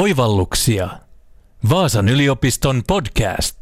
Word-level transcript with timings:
Oivalluksia. 0.00 0.88
Vaasan 1.70 2.08
yliopiston 2.08 2.82
podcast. 2.86 3.56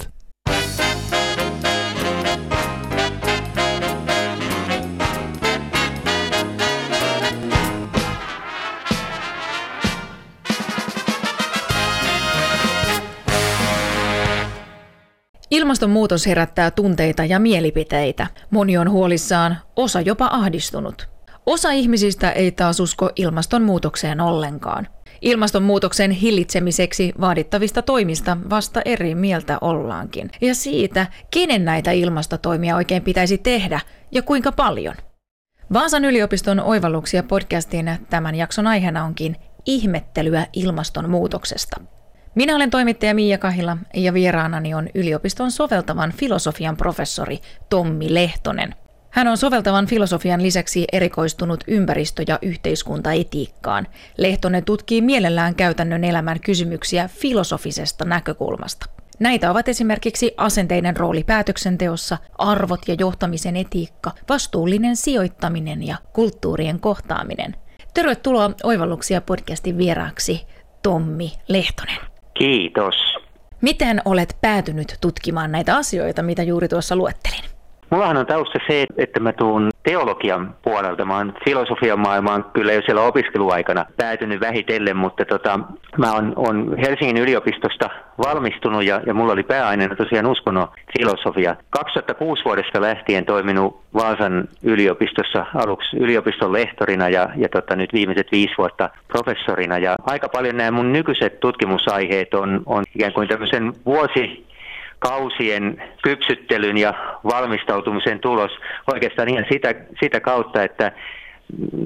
Ilmastonmuutos 15.51 16.27
herättää 16.27 16.71
tunteita 16.71 17.25
ja 17.25 17.39
mielipiteitä. 17.39 18.27
Moni 18.51 18.79
on 18.79 18.91
huolissaan, 18.91 19.59
osa 19.77 20.01
jopa 20.01 20.29
ahdistunut. 20.33 21.09
Osa 21.47 21.71
ihmisistä 21.71 22.31
ei 22.31 22.53
taas 22.53 22.81
usko 22.81 23.11
ilmastonmuutokseen 23.17 24.21
ollenkaan. 24.21 24.89
Ilmastonmuutoksen 25.23 26.11
hillitsemiseksi 26.11 27.13
vaadittavista 27.21 27.83
toimista 27.83 28.37
vasta 28.51 28.83
eri 28.85 29.15
mieltä 29.15 29.59
ollaankin. 29.61 30.31
Ja 30.41 30.55
siitä, 30.55 31.07
kenen 31.31 31.65
näitä 31.65 31.91
ilmastotoimia 31.91 32.77
oikein 32.77 33.03
pitäisi 33.03 33.39
tehdä 33.39 33.81
ja 34.13 34.23
kuinka 34.23 34.53
paljon. 34.53 34.95
Vaasan 35.73 36.05
yliopiston 36.05 36.61
oivalluksia 36.61 37.23
podcastin 37.23 37.91
tämän 38.11 38.35
jakson 38.35 38.67
aiheena 38.67 39.05
onkin 39.05 39.37
ihmettelyä 39.67 40.47
ilmastonmuutoksesta. 40.53 41.81
Minä 42.35 42.57
olen 42.57 42.71
toimittaja 42.71 43.15
Miia 43.15 43.39
Kahila 43.39 43.77
ja 43.95 44.15
vieraanani 44.15 44.75
on 44.75 44.89
yliopiston 44.95 45.51
soveltavan 45.51 46.13
filosofian 46.13 46.77
professori 46.77 47.41
Tommi 47.71 48.15
Lehtonen. 48.15 48.75
Hän 49.19 49.29
on 49.29 49.37
soveltavan 49.37 49.87
filosofian 49.87 50.43
lisäksi 50.43 50.85
erikoistunut 50.93 51.65
ympäristö- 51.67 52.25
ja 52.27 52.39
yhteiskuntaetiikkaan. 52.43 53.87
Lehtonen 54.17 54.65
tutkii 54.65 55.01
mielellään 55.01 55.55
käytännön 55.55 56.05
elämän 56.05 56.41
kysymyksiä 56.41 57.09
filosofisesta 57.09 58.05
näkökulmasta. 58.05 58.87
Näitä 59.19 59.51
ovat 59.51 59.69
esimerkiksi 59.69 60.35
asenteiden 60.37 60.97
rooli 60.97 61.25
päätöksenteossa, 61.25 62.19
arvot 62.39 62.81
ja 62.89 62.95
johtamisen 62.99 63.57
etiikka, 63.57 64.13
vastuullinen 64.29 64.97
sijoittaminen 64.97 65.87
ja 65.87 65.97
kulttuurien 66.13 66.81
kohtaaminen. 66.81 67.57
Tervetuloa 67.95 68.51
Oivalluksia 68.65 69.21
podcastin 69.21 69.79
vieraaksi, 69.79 70.47
Tommi 70.83 71.33
Lehtonen. 71.49 71.99
Kiitos. 72.35 72.95
Miten 73.61 74.03
olet 74.05 74.37
päätynyt 74.41 74.99
tutkimaan 75.01 75.53
näitä 75.53 75.77
asioita, 75.77 76.23
mitä 76.23 76.43
juuri 76.43 76.69
tuossa 76.69 76.97
luettelin? 76.97 77.58
Mullahan 77.91 78.17
on 78.17 78.27
tausta 78.27 78.59
se, 78.67 78.87
että 78.97 79.21
mä 79.21 79.33
tuun 79.33 79.71
teologian 79.83 80.55
puolelta. 80.63 81.05
Mä 81.05 81.17
oon 81.17 81.35
filosofian 81.45 82.01
maailmaan 82.01 82.45
kyllä 82.53 82.73
jo 82.73 82.83
siellä 82.83 83.03
opiskeluaikana 83.03 83.87
päätynyt 83.97 84.41
vähitellen, 84.41 84.97
mutta 84.97 85.25
tota, 85.25 85.61
mä 85.99 86.13
oon, 86.13 86.33
on 86.37 86.77
Helsingin 86.79 87.17
yliopistosta 87.17 87.91
valmistunut 88.19 88.85
ja, 88.85 89.01
ja 89.07 89.15
mulla 89.15 89.33
oli 89.33 89.43
pääaineena 89.43 89.97
tosiaan 89.97 90.27
uskonnon 90.27 90.69
filosofia. 90.99 91.57
2006 91.71 92.45
vuodesta 92.45 92.81
lähtien 92.81 93.25
toiminut 93.25 93.81
Vaasan 93.95 94.49
yliopistossa 94.63 95.47
aluksi 95.55 95.97
yliopiston 95.97 96.53
lehtorina 96.53 97.09
ja, 97.09 97.29
ja 97.37 97.49
tota, 97.49 97.77
nyt 97.77 97.93
viimeiset 97.93 98.27
viisi 98.33 98.55
vuotta 98.59 98.91
professorina. 99.09 99.79
Ja 99.79 99.97
aika 100.03 100.29
paljon 100.29 100.57
nämä 100.57 100.71
mun 100.71 100.93
nykyiset 100.93 101.41
tutkimusaiheet 101.41 102.35
on, 102.35 102.63
on 102.67 102.85
ikään 102.95 103.13
kuin 103.13 103.29
tämmöisen 103.29 103.73
vuosi 103.87 104.48
kausien 104.99 105.83
kypsyttelyn 106.03 106.79
ja 106.79 106.95
valmistautumisen 107.25 108.21
tulos. 108.21 108.51
Oikeastaan 108.93 109.29
ihan 109.29 109.45
sitä, 109.53 109.75
sitä 110.01 110.21
kautta, 110.21 110.63
että 110.63 110.93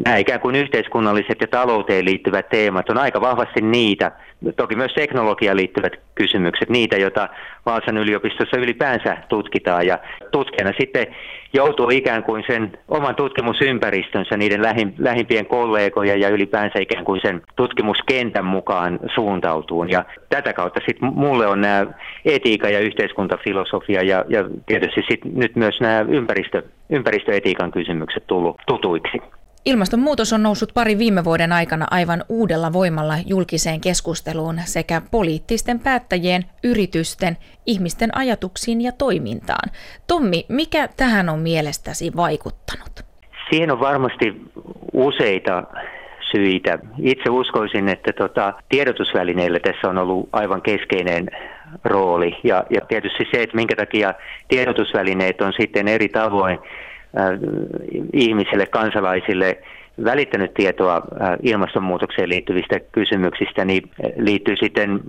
nämä 0.05 0.17
ikään 0.17 0.41
kuin 0.41 0.57
yhteiskunnalliset 0.57 1.41
ja 1.41 1.47
talouteen 1.47 2.05
liittyvät 2.05 2.49
teemat 2.49 2.91
on 2.91 2.99
aika 2.99 3.21
vahvasti 3.21 3.61
niitä, 3.61 4.13
toki 4.57 4.77
myös 4.77 4.93
teknologiaan 4.95 5.57
liittyvät 5.57 5.93
kysymykset, 6.23 6.69
niitä, 6.69 6.97
joita 6.97 7.29
Vaasan 7.67 7.99
yliopistossa 7.99 8.57
ylipäänsä 8.57 9.17
tutkitaan. 9.29 9.87
Ja 9.87 9.99
tutkijana 10.33 10.73
sitten 10.81 11.07
joutuu 11.53 11.91
ikään 11.91 12.23
kuin 12.23 12.45
sen 12.47 12.79
oman 12.89 13.15
tutkimusympäristönsä, 13.15 14.37
niiden 14.37 14.63
lähim, 14.63 14.93
lähimpien 14.99 15.47
kollegoja 15.47 16.17
ja 16.17 16.29
ylipäänsä 16.29 16.79
ikään 16.79 17.05
kuin 17.05 17.21
sen 17.21 17.43
tutkimuskentän 17.57 18.45
mukaan 18.45 18.99
suuntautuun. 19.15 19.91
Ja 19.91 20.05
tätä 20.29 20.53
kautta 20.53 20.81
sitten 20.87 21.13
mulle 21.15 21.47
on 21.47 21.61
nämä 21.61 21.87
etiikka 22.25 22.69
ja 22.69 22.81
yhteiskuntafilosofia 22.81 24.03
ja, 24.03 24.25
ja 24.29 24.45
tietysti 24.67 25.03
sitten 25.11 25.33
nyt 25.35 25.57
myös 25.57 25.81
nämä 25.81 26.01
ympäristö, 26.09 26.63
ympäristöetiikan 26.91 27.73
kysymykset 27.73 28.27
tullut 28.27 28.57
tutuiksi. 28.67 29.19
Ilmastonmuutos 29.65 30.33
on 30.33 30.43
noussut 30.43 30.75
pari 30.75 30.99
viime 30.99 31.25
vuoden 31.25 31.53
aikana 31.53 31.87
aivan 31.91 32.25
uudella 32.29 32.73
voimalla 32.73 33.15
julkiseen 33.27 33.81
keskusteluun 33.81 34.61
sekä 34.65 35.03
poliittisten 35.11 35.81
päättäjien, 35.81 36.45
yritysten, 36.65 37.37
ihmisten 37.67 38.17
ajatuksiin 38.17 38.81
ja 38.81 38.93
toimintaan. 38.93 39.71
Tommi, 40.07 40.45
mikä 40.49 40.89
tähän 40.97 41.29
on 41.29 41.39
mielestäsi 41.39 42.13
vaikuttanut? 42.17 42.93
Siihen 43.51 43.71
on 43.71 43.81
varmasti 43.81 44.43
useita 44.93 45.65
syitä. 46.31 46.79
Itse 46.99 47.31
uskoisin, 47.31 47.89
että 47.89 48.13
tota, 48.13 48.53
tiedotusvälineillä 48.69 49.59
tässä 49.61 49.89
on 49.89 49.99
ollut 49.99 50.29
aivan 50.33 50.63
keskeinen 50.63 51.31
rooli. 51.85 52.37
Ja, 52.45 52.65
ja 52.71 52.81
tietysti 52.89 53.25
se, 53.33 53.43
että 53.43 53.57
minkä 53.57 53.77
takia 53.77 54.15
tiedotusvälineet 54.49 55.41
on 55.41 55.53
sitten 55.61 55.89
eri 55.89 56.09
tavoin 56.09 56.59
ihmisille, 58.13 58.67
kansalaisille 58.67 59.59
välittänyt 60.05 60.55
tietoa 60.55 60.97
äh, 60.97 61.37
ilmastonmuutokseen 61.43 62.29
liittyvistä 62.29 62.81
kysymyksistä, 62.93 63.65
niin 63.65 63.91
liittyy 64.17 64.57
sitten 64.57 65.01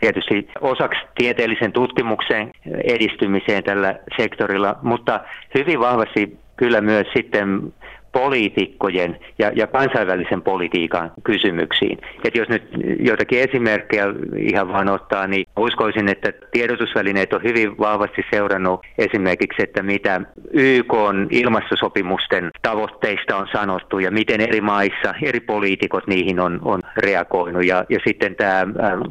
tietysti 0.00 0.48
osaksi 0.60 1.00
tieteellisen 1.14 1.72
tutkimuksen 1.72 2.50
edistymiseen 2.84 3.64
tällä 3.64 3.94
sektorilla, 4.16 4.76
mutta 4.82 5.20
hyvin 5.58 5.80
vahvasti 5.80 6.38
kyllä 6.56 6.80
myös 6.80 7.06
sitten 7.16 7.72
poliitikkojen 8.12 9.18
ja, 9.38 9.52
ja 9.54 9.66
kansainvälisen 9.66 10.42
politiikan 10.42 11.12
kysymyksiin. 11.24 11.98
Et 12.24 12.34
jos 12.34 12.48
nyt 12.48 12.62
joitakin 13.00 13.40
esimerkkejä 13.40 14.04
ihan 14.36 14.68
vaan 14.68 14.88
ottaa, 14.88 15.26
niin 15.26 15.46
uskoisin, 15.56 16.08
että 16.08 16.32
tiedotusvälineet 16.52 17.32
on 17.32 17.42
hyvin 17.42 17.78
vahvasti 17.78 18.22
seurannut 18.30 18.80
esimerkiksi, 18.98 19.62
että 19.62 19.82
mitä 19.82 20.20
YK 20.52 20.92
on 20.92 21.26
ilmastosopimusten 21.30 22.50
tavoitteista 22.62 23.36
on 23.36 23.48
sanottu 23.52 23.98
ja 23.98 24.10
miten 24.10 24.40
eri 24.40 24.60
maissa 24.60 25.14
eri 25.22 25.40
poliitikot 25.40 26.06
niihin 26.06 26.40
on, 26.40 26.58
on 26.64 26.80
reagoinut. 26.96 27.66
Ja, 27.66 27.84
ja 27.88 27.98
sitten 28.06 28.36
tämä 28.36 28.66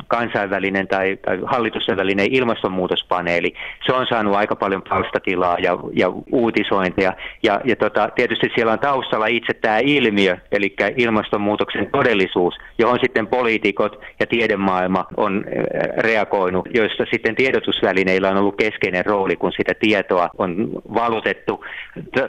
kansainvälinen 0.08 0.88
tai, 0.88 1.18
tai 1.26 1.40
hallitusten 1.46 1.98
välinen 1.98 2.28
ilmastonmuutospaneeli, 2.32 3.54
se 3.86 3.94
on 3.94 4.08
saanut 4.08 4.36
aika 4.36 4.56
paljon 4.56 4.82
palstatilaa 4.90 5.58
ja, 5.59 5.78
ja 5.94 6.14
uutisointia. 6.32 7.14
Ja, 7.44 7.62
ja 7.66 7.76
tota, 7.76 8.09
tietysti 8.16 8.52
siellä 8.56 8.74
on 8.74 8.80
taustalla 8.90 9.28
itse 9.28 9.54
tämä 9.54 9.80
ilmiö, 9.80 10.38
eli 10.52 10.76
ilmastonmuutoksen 10.98 11.88
todellisuus, 11.92 12.56
johon 12.78 13.00
sitten 13.02 13.28
poliitikot 13.28 14.02
ja 14.20 14.28
tiedemaailma 14.28 15.06
on 15.18 15.46
eh, 15.48 15.64
reagoinut, 15.98 16.68
joista 16.74 17.06
sitten 17.12 17.36
tiedotusvälineillä 17.36 18.30
on 18.30 18.38
ollut 18.38 18.56
keskeinen 18.58 19.06
rooli, 19.06 19.36
kun 19.36 19.52
sitä 19.52 19.74
tietoa 19.80 20.30
on 20.38 20.70
valutettu 20.94 21.66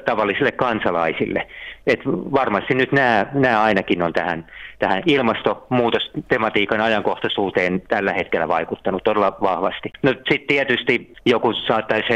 tavallisille 0.04 0.52
kansalaisille. 0.52 1.46
Et 1.86 2.00
varmasti 2.06 2.74
nyt 2.74 2.92
nämä, 2.92 3.26
nämä 3.32 3.62
ainakin 3.62 4.02
on 4.02 4.12
tähän, 4.12 4.46
tähän 4.78 5.02
ilmastonmuutostematiikan 5.06 6.80
ajankohtaisuuteen 6.80 7.82
tällä 7.88 8.12
hetkellä 8.12 8.48
vaikuttanut 8.48 9.04
todella 9.04 9.36
vahvasti. 9.42 9.92
No 10.02 10.10
sitten 10.10 10.48
tietysti 10.48 11.12
joku 11.26 11.52
saattaisi 11.52 12.08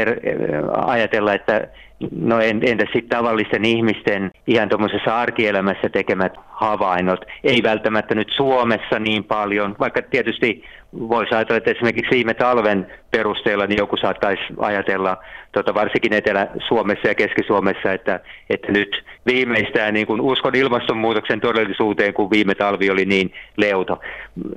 ajatella, 0.85 1.33
että 1.33 1.67
No 2.11 2.39
entä 2.41 2.85
sitten 2.93 3.17
tavallisten 3.17 3.65
ihmisten 3.65 4.31
ihan 4.47 4.69
tuommoisessa 4.69 5.19
arkielämässä 5.19 5.89
tekemät 5.89 6.33
havainnot? 6.55 7.25
Ei 7.43 7.63
välttämättä 7.63 8.15
nyt 8.15 8.31
Suomessa 8.35 8.99
niin 8.99 9.23
paljon, 9.23 9.75
vaikka 9.79 10.01
tietysti 10.01 10.63
voisi 10.93 11.35
ajatella, 11.35 11.57
että 11.57 11.71
esimerkiksi 11.71 12.11
viime 12.11 12.33
talven 12.33 12.87
perusteella 13.11 13.67
niin 13.67 13.77
joku 13.77 13.97
saattaisi 13.97 14.43
ajatella, 14.57 15.17
tota, 15.51 15.73
varsinkin 15.73 16.13
Etelä-Suomessa 16.13 17.07
ja 17.07 17.15
Keski-Suomessa, 17.15 17.91
että, 17.93 18.19
että 18.49 18.71
nyt 18.71 19.05
viimeistään 19.25 19.93
niin 19.93 20.07
kuin 20.07 20.21
uskon 20.21 20.55
ilmastonmuutoksen 20.55 21.41
todellisuuteen, 21.41 22.13
kun 22.13 22.29
viime 22.29 22.55
talvi 22.55 22.89
oli 22.89 23.05
niin 23.05 23.33
leuto. 23.57 23.99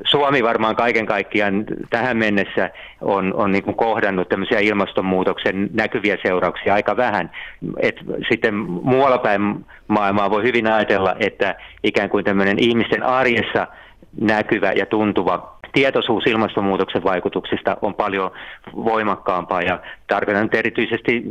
Suomi 0.05 0.43
varmaan 0.43 0.77
kaiken 0.77 1.07
kaikkiaan 1.07 1.65
tähän 1.91 2.17
mennessä 2.17 2.71
on, 3.01 3.35
on 3.35 3.53
niin 3.53 3.65
kuin 3.65 3.77
kohdannut 3.77 4.29
tämmöisiä 4.29 4.59
ilmastonmuutoksen 4.59 5.71
näkyviä 5.73 6.17
seurauksia 6.23 6.75
aika 6.75 6.97
vähän. 6.97 7.31
Et 7.81 7.97
sitten 8.29 8.55
muualla 8.83 9.19
päin 9.19 9.65
maailmaa 9.89 10.31
voi 10.31 10.43
hyvin 10.43 10.67
ajatella, 10.67 11.17
että 11.21 11.57
ikään 11.89 12.11
kuin 12.11 12.25
tämmöinen 12.25 12.59
ihmisten 12.59 13.03
arjessa 13.03 13.67
näkyvä 14.21 14.73
ja 14.73 14.87
tuntuva 14.87 15.59
tietoisuus 15.73 16.27
ilmastonmuutoksen 16.27 17.05
vaikutuksista 17.05 17.77
on 17.83 17.95
paljon 17.95 18.31
voimakkaampaa 18.75 19.63
ja 19.63 19.81
tarkoitan 20.07 20.43
nyt 20.43 20.55
erityisesti 20.55 21.23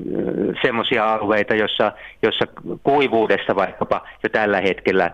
semmoisia 0.62 1.13
alueita, 1.13 1.56
jossa, 1.56 1.92
jossa 2.22 2.45
kuivuudesta 2.84 3.56
vaikkapa 3.56 4.01
jo 4.24 4.30
tällä 4.30 4.62
hetkellä 4.62 5.12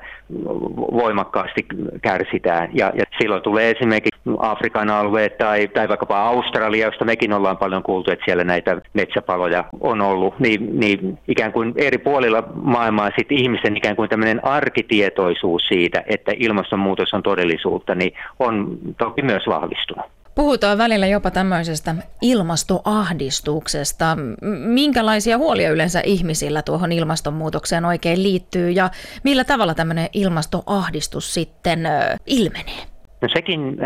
voimakkaasti 0.91 1.65
kärsitään. 2.01 2.69
Ja, 2.73 2.91
ja 2.95 3.03
silloin 3.21 3.41
tulee 3.41 3.71
esimerkiksi 3.71 4.19
Afrikan 4.39 4.89
alueet 4.89 5.37
tai, 5.37 5.67
tai 5.67 5.89
vaikkapa 5.89 6.21
Australia, 6.21 6.85
josta 6.85 7.05
mekin 7.05 7.33
ollaan 7.33 7.57
paljon 7.57 7.83
kuultu, 7.83 8.11
että 8.11 8.25
siellä 8.25 8.43
näitä 8.43 8.81
metsäpaloja 8.93 9.63
on 9.81 10.01
ollut, 10.01 10.39
niin, 10.39 10.79
niin 10.79 11.19
ikään 11.27 11.53
kuin 11.53 11.73
eri 11.75 11.97
puolilla 11.97 12.43
maailmaa 12.55 13.09
sit 13.17 13.31
ihmisen 13.31 13.77
ikään 13.77 13.95
kuin 13.95 14.09
tämmöinen 14.09 14.45
arkitietoisuus 14.45 15.67
siitä, 15.67 16.03
että 16.07 16.31
ilmastonmuutos 16.37 17.13
on 17.13 17.23
todellisuutta, 17.63 17.95
niin 17.95 18.13
on 18.39 18.77
toki 18.97 19.21
myös 19.21 19.43
vahvistunut. 19.47 20.05
Puhutaan 20.35 20.77
välillä 20.77 21.07
jopa 21.07 21.31
tämmöisestä 21.31 21.95
ilmastoahdistuksesta. 22.21 24.17
Minkälaisia 24.65 25.37
huolia 25.37 25.71
yleensä 25.71 26.01
ihmisillä 26.05 26.61
tuohon 26.61 26.91
ilmastonmuutokseen 26.91 27.85
oikein 27.85 28.23
liittyy 28.23 28.69
ja 28.69 28.89
millä 29.23 29.43
tavalla 29.43 29.73
tämmöinen 29.73 30.07
ilmastoahdistus 30.13 31.33
sitten 31.33 31.79
ilmenee? 32.25 32.83
No 33.21 33.27
sekin 33.33 33.77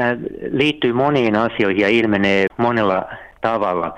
liittyy 0.52 0.94
moniin 0.94 1.36
asioihin 1.36 1.82
ja 1.82 1.90
ilmenee 1.90 2.46
monella 2.58 3.06
tavalla 3.42 3.94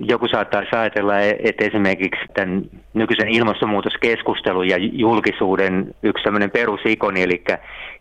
joku 0.00 0.28
saattaisi 0.28 0.76
ajatella, 0.76 1.20
että 1.20 1.64
esimerkiksi 1.64 2.20
tämän 2.34 2.62
nykyisen 2.94 3.28
ilmastonmuutoskeskustelun 3.28 4.68
ja 4.68 4.76
julkisuuden 4.78 5.94
yksi 6.02 6.24
tämmöinen 6.24 6.50
perusikoni, 6.50 7.22
eli 7.22 7.44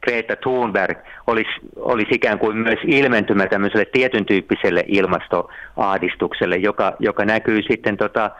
Greta 0.02 0.36
Thunberg, 0.36 0.98
olisi, 1.28 1.50
olisi 1.76 2.16
ikään 2.16 2.40
kuin 2.40 2.58
myös 2.58 2.80
ilmentymä 2.86 3.48
tämmöiselle 3.48 3.86
tietyn 3.86 4.26
tyyppiselle 4.26 4.84
ilmastoahdistukselle, 4.88 6.58
joka, 6.58 6.96
joka 7.00 7.26
näkyy 7.26 7.62
sitten 7.62 7.98
tota, 7.98 8.32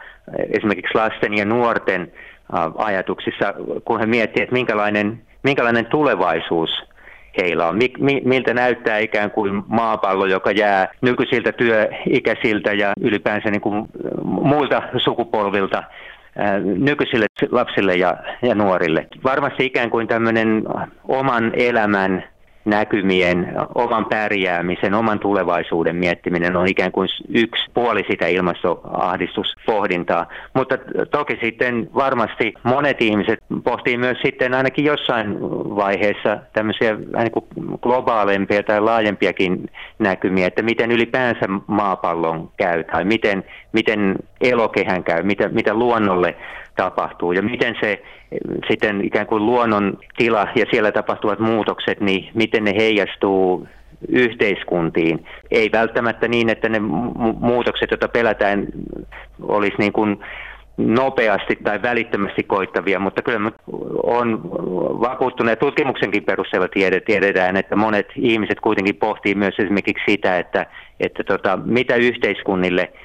esimerkiksi 0.52 0.94
lasten 0.94 1.34
ja 1.34 1.44
nuorten 1.44 2.12
ajatuksissa, 2.76 3.54
kun 3.84 4.00
he 4.00 4.06
miettivät, 4.06 4.42
että 4.42 4.52
minkälainen, 4.52 5.22
minkälainen 5.42 5.86
tulevaisuus 5.86 6.89
heillä 7.42 7.68
on. 7.68 7.78
Miltä 8.24 8.54
näyttää 8.54 8.98
ikään 8.98 9.30
kuin 9.30 9.62
maapallo, 9.66 10.26
joka 10.26 10.50
jää 10.50 10.88
nykyisiltä 11.00 11.52
työikäisiltä 11.52 12.72
ja 12.72 12.92
ylipäänsä 13.00 13.50
niin 13.50 13.60
kuin 13.60 13.88
muilta 14.24 14.82
sukupolvilta 14.96 15.82
nykyisille 16.64 17.26
lapsille 17.50 17.96
ja, 17.96 18.16
ja 18.42 18.54
nuorille. 18.54 19.06
Varmasti 19.24 19.66
ikään 19.66 19.90
kuin 19.90 20.08
tämmöinen 20.08 20.64
oman 21.08 21.52
elämän 21.54 22.24
näkymien, 22.64 23.52
oman 23.74 24.06
pärjäämisen, 24.06 24.94
oman 24.94 25.18
tulevaisuuden 25.18 25.96
miettiminen 25.96 26.56
on 26.56 26.68
ikään 26.68 26.92
kuin 26.92 27.08
yksi 27.28 27.70
puoli 27.74 28.04
sitä 28.10 28.26
ilmastoahdistuspohdintaa. 28.26 30.26
Mutta 30.54 30.78
toki 31.10 31.38
sitten 31.42 31.90
varmasti 31.94 32.54
monet 32.62 33.02
ihmiset 33.02 33.38
pohtii 33.64 33.96
myös 33.96 34.18
sitten 34.22 34.54
ainakin 34.54 34.84
jossain 34.84 35.40
vaiheessa 35.76 36.38
tämmöisiä 36.52 36.94
niin 36.94 37.32
kuin 37.32 37.44
globaalempia 37.82 38.62
tai 38.62 38.80
laajempiakin 38.80 39.70
näkymiä, 39.98 40.46
että 40.46 40.62
miten 40.62 40.92
ylipäänsä 40.92 41.46
maapallon 41.66 42.50
käy 42.56 42.84
tai 42.84 43.04
miten, 43.04 43.44
miten 43.72 44.16
elokehän 44.40 45.04
käy, 45.04 45.22
mitä, 45.22 45.48
mitä 45.48 45.74
luonnolle 45.74 46.36
tapahtuu 46.76 47.32
ja 47.32 47.42
miten 47.42 47.76
se 47.80 48.02
sitten 48.70 49.04
ikään 49.04 49.26
kuin 49.26 49.46
luonnon 49.46 49.98
tila 50.16 50.48
ja 50.54 50.66
siellä 50.70 50.92
tapahtuvat 50.92 51.38
muutokset, 51.38 52.00
niin 52.00 52.30
miten 52.34 52.64
ne 52.64 52.74
heijastuu 52.76 53.68
yhteiskuntiin. 54.08 55.26
Ei 55.50 55.70
välttämättä 55.72 56.28
niin, 56.28 56.48
että 56.48 56.68
ne 56.68 56.78
muutokset, 57.40 57.90
joita 57.90 58.08
pelätään, 58.08 58.66
olisi 59.42 59.76
niin 59.78 59.92
kuin 59.92 60.20
nopeasti 60.76 61.58
tai 61.64 61.82
välittömästi 61.82 62.42
koittavia, 62.42 62.98
mutta 62.98 63.22
kyllä 63.22 63.50
on 64.02 64.42
vakuuttunut 65.00 65.50
ja 65.50 65.56
tutkimuksenkin 65.56 66.24
perusteella 66.24 66.68
tiedetään, 67.06 67.56
että 67.56 67.76
monet 67.76 68.06
ihmiset 68.16 68.60
kuitenkin 68.60 68.96
pohtii 68.96 69.34
myös 69.34 69.54
esimerkiksi 69.58 70.04
sitä, 70.08 70.38
että, 70.38 70.66
että 71.00 71.24
tota, 71.24 71.58
mitä 71.64 71.96
yhteiskunnille– 71.96 72.92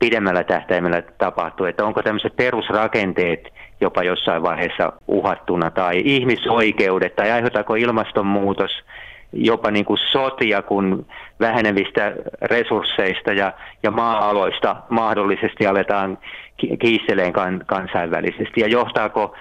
pidemmällä 0.00 0.44
tähtäimellä 0.44 1.02
tapahtuu, 1.18 1.66
että 1.66 1.84
onko 1.84 2.02
tämmöiset 2.02 2.36
perusrakenteet 2.36 3.52
jopa 3.80 4.02
jossain 4.02 4.42
vaiheessa 4.42 4.92
uhattuna? 5.08 5.70
Tai 5.70 6.02
ihmisoikeudet 6.04 7.16
tai 7.16 7.30
aiheuttaako 7.30 7.74
ilmastonmuutos 7.74 8.70
jopa 9.32 9.70
niin 9.70 9.84
kuin 9.84 9.98
sotia, 10.12 10.62
kun 10.62 11.06
vähenevistä 11.40 12.12
resursseista 12.42 13.32
ja, 13.32 13.52
ja 13.82 13.90
maa-aloista 13.90 14.76
mahdollisesti 14.88 15.66
aletaan 15.66 16.18
kiisteleen 16.78 17.32
kan, 17.32 17.62
kansainvälisesti? 17.66 18.60
Ja 18.60 18.68
johtaako 18.68 19.34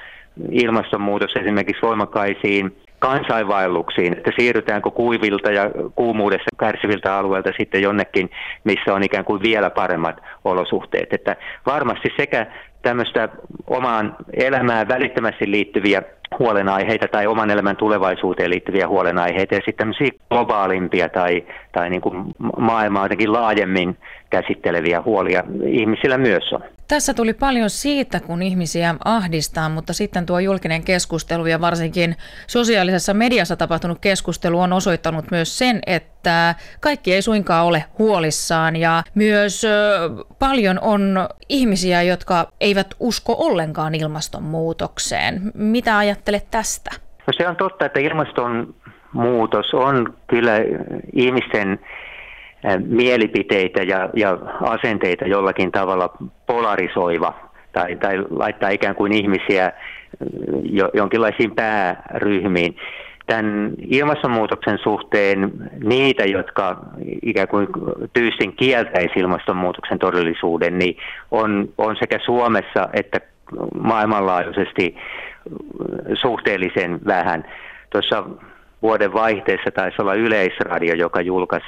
ilmastonmuutos 0.52 1.36
esimerkiksi 1.36 1.82
voimakkaisiin 1.82 2.78
kansainvaelluksiin, 3.00 4.18
että 4.18 4.32
siirrytäänkö 4.40 4.92
kuivilta 4.92 5.52
ja 5.52 5.72
kuumuudessa 5.96 6.50
kärsiviltä 6.60 7.18
alueilta 7.18 7.52
sitten 7.60 7.82
jonnekin, 7.82 8.30
missä 8.64 8.94
on 8.94 9.04
ikään 9.04 9.26
kuin 9.26 9.42
vielä 9.42 9.70
paremmat 9.70 10.22
olosuhteet. 10.46 11.14
Että 11.14 11.36
varmasti 11.66 12.10
sekä 12.18 12.48
tämmöistä 12.82 13.30
omaan 13.68 14.16
elämään 14.34 14.88
välittömästi 14.88 15.52
liittyviä 15.52 16.02
huolenaiheita 16.40 17.08
tai 17.08 17.28
oman 17.28 17.50
elämän 17.50 17.76
tulevaisuuteen 17.76 18.50
liittyviä 18.50 18.88
huolenaiheita 18.88 19.56
ja 19.56 19.62
sitten 19.66 19.76
tämmöisiä 19.78 20.20
globaalimpia 20.30 21.10
tai, 21.10 21.46
tai 21.72 21.90
niin 21.90 22.02
kuin 22.02 22.24
maailmaa 22.58 23.06
jotenkin 23.06 23.34
laajemmin 23.34 23.98
käsitteleviä 24.30 25.02
huolia 25.02 25.44
ihmisillä 25.66 26.18
myös 26.18 26.54
on. 26.54 26.79
Tässä 26.90 27.14
tuli 27.14 27.34
paljon 27.34 27.70
siitä, 27.70 28.20
kun 28.20 28.42
ihmisiä 28.42 28.96
ahdistaa, 29.06 29.70
mutta 29.70 29.94
sitten 29.94 30.26
tuo 30.26 30.40
julkinen 30.40 30.84
keskustelu 30.84 31.46
ja 31.46 31.62
varsinkin 31.62 32.16
sosiaalisessa 32.48 33.14
mediassa 33.14 33.56
tapahtunut 33.56 34.00
keskustelu 34.02 34.60
on 34.60 34.74
osoittanut 34.74 35.32
myös 35.32 35.58
sen, 35.58 35.80
että 35.88 36.56
kaikki 36.80 37.14
ei 37.14 37.22
suinkaan 37.22 37.66
ole 37.66 37.86
huolissaan 38.00 38.76
ja 38.76 39.04
myös 39.16 39.66
paljon 40.40 40.80
on 40.82 41.30
ihmisiä, 41.50 42.02
jotka 42.02 42.48
eivät 42.62 42.96
usko 43.00 43.36
ollenkaan 43.40 43.96
ilmastonmuutokseen. 43.96 45.52
Mitä 45.54 45.98
ajattelet 45.98 46.52
tästä? 46.52 46.92
No 47.28 47.34
se 47.38 47.48
on 47.48 47.56
totta, 47.56 47.86
että 47.86 48.00
ilmastonmuutos 48.00 49.74
on 49.74 50.14
kyllä 50.28 50.54
ihmisten 51.14 51.80
mielipiteitä 52.88 53.84
ja, 53.84 54.10
ja 54.16 54.38
asenteita 54.62 55.26
jollakin 55.26 55.72
tavalla 55.72 56.14
polarisoiva 56.46 57.34
tai, 57.72 57.96
tai 57.96 58.26
laittaa 58.30 58.70
ikään 58.70 58.96
kuin 58.96 59.14
ihmisiä 59.14 59.72
jo, 60.64 60.90
jonkinlaisiin 60.94 61.56
pääryhmiin. 61.56 62.76
Tämän 63.28 63.72
ilmastonmuutoksen 63.88 64.78
suhteen 64.78 65.52
niitä, 65.84 66.26
jotka 66.26 66.78
ikään 67.22 67.48
kuin 67.48 67.68
tyystin 68.14 68.56
kieltäisi 68.56 69.20
ilmastonmuutoksen 69.20 70.00
todellisuuden, 70.00 70.78
niin 70.78 70.98
on, 71.32 71.70
on 71.78 71.96
sekä 72.00 72.20
Suomessa 72.26 72.90
että 72.94 73.20
maailmanlaajuisesti 73.82 74.96
suhteellisen 76.14 77.00
vähän. 77.06 77.46
Tuossa 77.90 78.24
vuoden 78.82 79.14
vaihteessa 79.14 79.72
taisi 79.72 80.02
olla 80.02 80.14
Yleisradio, 80.14 80.96
joka 80.96 81.22
julkaisi 81.22 81.68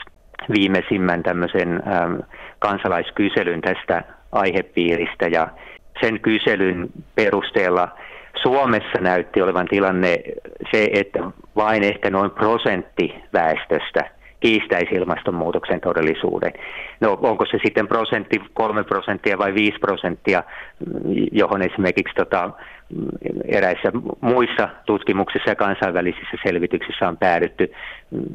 viimeisimmän 0.54 1.24
tämmöisen 1.24 1.84
ähm, 1.88 2.16
kansalaiskyselyn 2.60 3.62
tästä 3.62 4.04
aihepiiristä 4.32 5.28
ja 5.28 5.48
sen 6.02 6.20
kyselyn 6.20 6.90
perusteella 7.16 7.88
Suomessa 8.42 9.02
näytti 9.02 9.42
olevan 9.42 9.68
tilanne 9.68 10.18
se, 10.72 10.90
että 10.94 11.20
vain 11.56 11.84
ehkä 11.84 12.10
noin 12.10 12.32
prosentti 12.32 13.16
väestöstä 13.34 14.10
kiistäisi 14.40 14.96
ilmastonmuutoksen 14.96 15.82
todellisuuden. 15.82 16.54
No 17.00 17.18
onko 17.22 17.46
se 17.46 17.60
sitten 17.64 17.88
prosentti, 17.88 18.42
kolme 18.54 18.84
prosenttia 18.84 19.38
vai 19.38 19.54
viisi 19.54 19.80
prosenttia, 19.80 20.44
johon 21.32 21.62
esimerkiksi 21.62 22.16
tota, 22.16 22.50
eräissä 23.48 23.92
muissa 24.22 24.70
tutkimuksissa 24.86 25.50
ja 25.50 25.56
kansainvälisissä 25.56 26.38
selvityksissä 26.44 27.08
on 27.08 27.18
päädytty. 27.18 27.72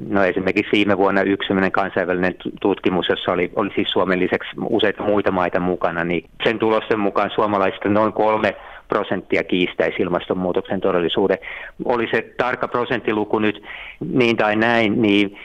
No 0.08 0.24
esimerkiksi 0.24 0.72
viime 0.72 0.98
vuonna 0.98 1.22
yksi 1.22 1.52
kansainvälinen 1.72 2.34
tutkimus, 2.60 3.08
jossa 3.08 3.32
oli, 3.32 3.52
oli 3.56 3.70
siis 3.74 3.90
Suomen 3.90 4.20
lisäksi 4.20 4.50
useita 4.70 5.02
muita 5.02 5.30
maita 5.30 5.60
mukana, 5.60 6.04
niin 6.04 6.24
sen 6.44 6.58
tulosten 6.58 6.98
mukaan 6.98 7.30
suomalaisista 7.34 7.88
noin 7.88 8.12
kolme 8.12 8.56
prosenttia 8.88 9.44
kiistäisi 9.44 10.02
ilmastonmuutoksen 10.02 10.80
todellisuuden. 10.80 11.38
Oli 11.84 12.08
se 12.10 12.34
tarkka 12.36 12.68
prosenttiluku 12.68 13.38
nyt 13.38 13.62
niin 14.12 14.36
tai 14.36 14.56
näin, 14.56 15.02
niin 15.02 15.38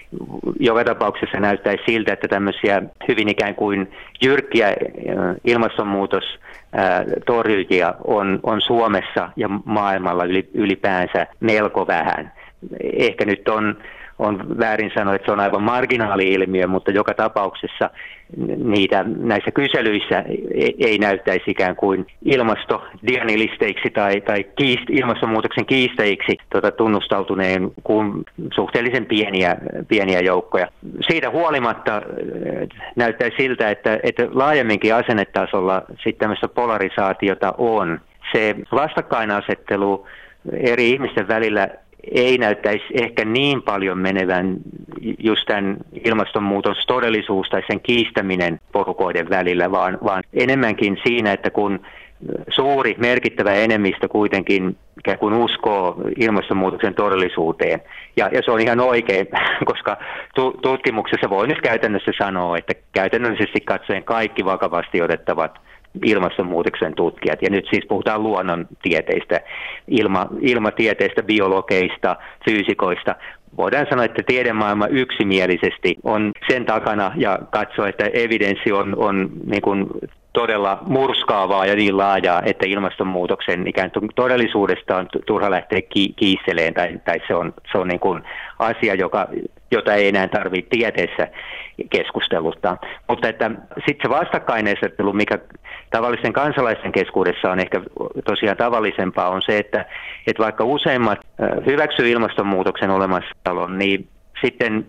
joka 0.60 0.84
tapauksessa 0.84 1.40
näyttäisi 1.40 1.84
siltä, 1.86 2.14
että 2.14 2.28
tämmöisiä 2.28 2.82
hyvin 3.08 3.30
ikään 3.30 3.56
kuin 3.56 3.92
jyrkkiä 4.24 4.76
ilmastonmuutos 5.46 6.24
torjujia 7.26 7.94
on, 8.04 8.40
on 8.44 8.62
Suomessa 8.62 9.30
ja 9.36 9.50
maailmalla 9.66 10.24
ylipäänsä 10.54 11.28
melko 11.40 11.88
vähän. 11.88 12.32
Ehkä 12.94 13.26
nyt 13.26 13.48
on 13.48 13.78
on 14.22 14.60
väärin 14.60 14.92
sanoa, 14.96 15.16
että 15.16 15.26
se 15.26 15.32
on 15.32 15.40
aivan 15.40 15.64
marginaali-ilmiö, 15.64 16.68
mutta 16.68 16.92
joka 16.92 17.14
tapauksessa 17.14 17.90
niitä 18.64 19.06
näissä 19.18 19.52
kyselyissä 19.52 20.24
ei, 20.54 20.76
ei 20.80 20.98
näyttäisi 20.98 21.52
ikään 21.52 21.76
kuin 21.76 22.08
ilmastodianilisteiksi 22.26 23.90
tai, 23.90 24.22
tai 24.22 24.44
kiist, 24.56 24.90
ilmastonmuutoksen 24.90 25.66
kiistäjiksi 25.66 26.38
tuota, 26.50 26.72
tunnustautuneen 26.72 27.72
kuin 27.84 28.24
suhteellisen 28.54 29.06
pieniä, 29.06 29.58
pieniä 29.88 30.20
joukkoja. 30.20 30.68
Siitä 31.12 31.30
huolimatta 31.30 31.96
äh, 31.96 32.04
näyttää 32.96 33.30
siltä, 33.38 33.70
että, 33.70 34.00
että 34.04 34.28
laajemminkin 34.32 34.96
asennetasolla 34.96 35.82
sitten 35.90 36.20
tämmöistä 36.20 36.48
polarisaatiota 36.48 37.54
on. 37.58 38.00
Se 38.32 38.56
vastakkainasettelu 38.72 40.08
eri 40.54 40.90
ihmisten 40.90 41.28
välillä 41.28 41.68
ei 42.12 42.38
näyttäisi 42.38 42.86
ehkä 42.94 43.26
niin 43.26 43.62
paljon 43.62 43.98
menevän 43.98 44.58
just 45.20 45.46
tämän 45.46 45.78
ilmastonmuutos 46.06 46.86
todellisuus 46.88 47.50
tai 47.50 47.62
sen 47.68 47.80
kiistäminen 47.80 48.60
porukoiden 48.72 49.30
välillä, 49.30 49.72
vaan, 49.72 49.98
vaan 50.04 50.24
enemmänkin 50.34 50.98
siinä, 51.04 51.34
että 51.34 51.50
kun 51.50 51.80
suuri 52.50 52.96
merkittävä 52.98 53.54
enemmistö 53.54 54.08
kuitenkin 54.08 54.78
kuin 55.20 55.34
uskoo 55.34 55.96
ilmastonmuutoksen 56.18 56.96
todellisuuteen. 56.96 57.82
Ja, 58.18 58.30
ja 58.34 58.42
se 58.46 58.52
on 58.52 58.62
ihan 58.62 58.80
oikein, 58.80 59.28
koska 59.72 59.98
tu, 60.36 60.52
tutkimuksessa 60.62 61.30
voi 61.30 61.48
nyt 61.48 61.62
käytännössä 61.62 62.12
sanoa, 62.18 62.58
että 62.58 62.74
käytännöllisesti 62.94 63.62
katsoen 63.62 64.04
kaikki 64.04 64.46
vakavasti 64.46 65.02
otettavat 65.02 65.60
ilmastonmuutoksen 66.06 66.96
tutkijat. 66.96 67.42
Ja 67.42 67.50
nyt 67.50 67.66
siis 67.70 67.86
puhutaan 67.88 68.24
luonnontieteistä, 68.24 69.42
ilma, 69.88 70.28
ilmatieteistä, 70.42 71.24
biologeista, 71.24 72.16
fyysikoista. 72.46 73.16
Voidaan 73.58 73.88
sanoa, 73.90 74.06
että 74.06 74.24
tiedemaailma 74.28 74.88
yksimielisesti 74.88 75.96
on 76.04 76.32
sen 76.50 76.66
takana 76.66 77.12
ja 77.16 77.40
katsoo, 77.52 77.86
että 77.86 78.06
evidenssi 78.14 78.72
on, 78.72 78.96
on 78.98 79.30
niin 79.46 79.62
kuin 79.62 79.88
todella 80.34 80.80
murskaavaa 80.82 81.66
ja 81.66 81.76
niin 81.76 81.98
laajaa, 81.98 82.42
että 82.46 82.66
ilmastonmuutoksen 82.68 83.68
ikään 83.68 83.92
kuin 83.92 84.10
todellisuudesta 84.16 84.98
on 84.98 85.08
turha 85.26 85.52
lähteä 85.52 85.82
ki- 85.82 86.14
kiisteleen 86.16 86.74
tai, 86.74 87.00
tai 87.06 87.22
se 87.28 87.36
on, 87.36 87.54
se 87.72 87.78
on 87.78 87.88
niin 87.88 88.00
kuin 88.00 88.24
asia, 88.60 88.96
joka, 88.96 89.28
jota 89.72 89.94
ei 89.94 90.08
enää 90.08 90.28
tarvitse 90.28 90.70
tieteessä 90.70 91.28
keskusteluttaa. 91.90 92.78
Mutta 93.08 93.28
että 93.28 93.52
sitten 93.86 94.02
se 94.02 94.10
vastakkainasettelu, 94.10 95.14
mikä 95.14 95.40
tavallisten 95.90 96.34
kansalaisten 96.34 96.92
keskuudessa 96.92 97.52
on 97.52 97.60
ehkä 97.60 97.82
tosiaan 98.26 98.58
tavallisempaa, 98.58 99.30
on 99.30 99.42
se, 99.42 99.58
että, 99.58 99.86
että 100.28 100.44
vaikka 100.44 100.64
useimmat 100.64 101.20
hyväksyy 101.66 102.10
ilmastonmuutoksen 102.12 102.90
olemassaolon, 102.90 103.78
niin 103.78 104.08
sitten 104.46 104.86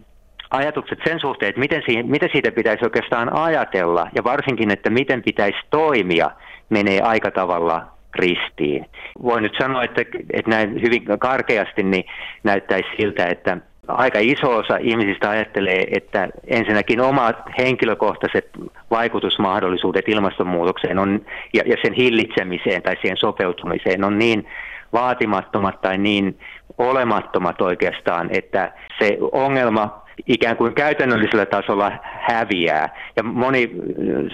ajatukset 0.50 0.98
sen 1.04 1.20
suhteen, 1.20 1.48
että 1.48 1.60
miten, 1.60 1.82
siihen, 1.86 2.06
miten 2.10 2.28
siitä 2.32 2.52
pitäisi 2.52 2.84
oikeastaan 2.84 3.32
ajatella 3.32 4.08
ja 4.14 4.24
varsinkin, 4.24 4.70
että 4.70 4.90
miten 4.90 5.22
pitäisi 5.22 5.58
toimia, 5.70 6.30
menee 6.70 7.00
aika 7.00 7.30
tavalla 7.30 7.86
ristiin. 8.14 8.86
Voin 9.22 9.42
nyt 9.42 9.54
sanoa, 9.58 9.84
että, 9.84 10.00
että 10.32 10.50
näin 10.50 10.82
hyvin 10.82 11.04
karkeasti 11.18 11.82
niin 11.82 12.04
näyttäisi 12.44 12.88
siltä, 12.96 13.26
että 13.26 13.56
aika 13.88 14.18
iso 14.18 14.56
osa 14.56 14.76
ihmisistä 14.76 15.30
ajattelee, 15.30 15.84
että 15.90 16.28
ensinnäkin 16.46 17.00
omat 17.00 17.36
henkilökohtaiset 17.58 18.50
vaikutusmahdollisuudet 18.90 20.08
ilmastonmuutokseen 20.08 20.98
on, 20.98 21.20
ja, 21.54 21.62
ja 21.66 21.76
sen 21.82 21.92
hillitsemiseen 21.92 22.82
tai 22.82 22.96
siihen 23.00 23.16
sopeutumiseen 23.16 24.04
on 24.04 24.18
niin 24.18 24.46
vaatimattomat 24.92 25.80
tai 25.80 25.98
niin 25.98 26.38
olemattomat 26.78 27.60
oikeastaan, 27.60 28.28
että 28.32 28.72
se 28.98 29.18
ongelma 29.32 30.02
ikään 30.26 30.56
kuin 30.56 30.74
käytännöllisellä 30.74 31.46
tasolla 31.46 31.92
häviää. 32.02 32.96
Ja 33.16 33.22
moni, 33.22 33.70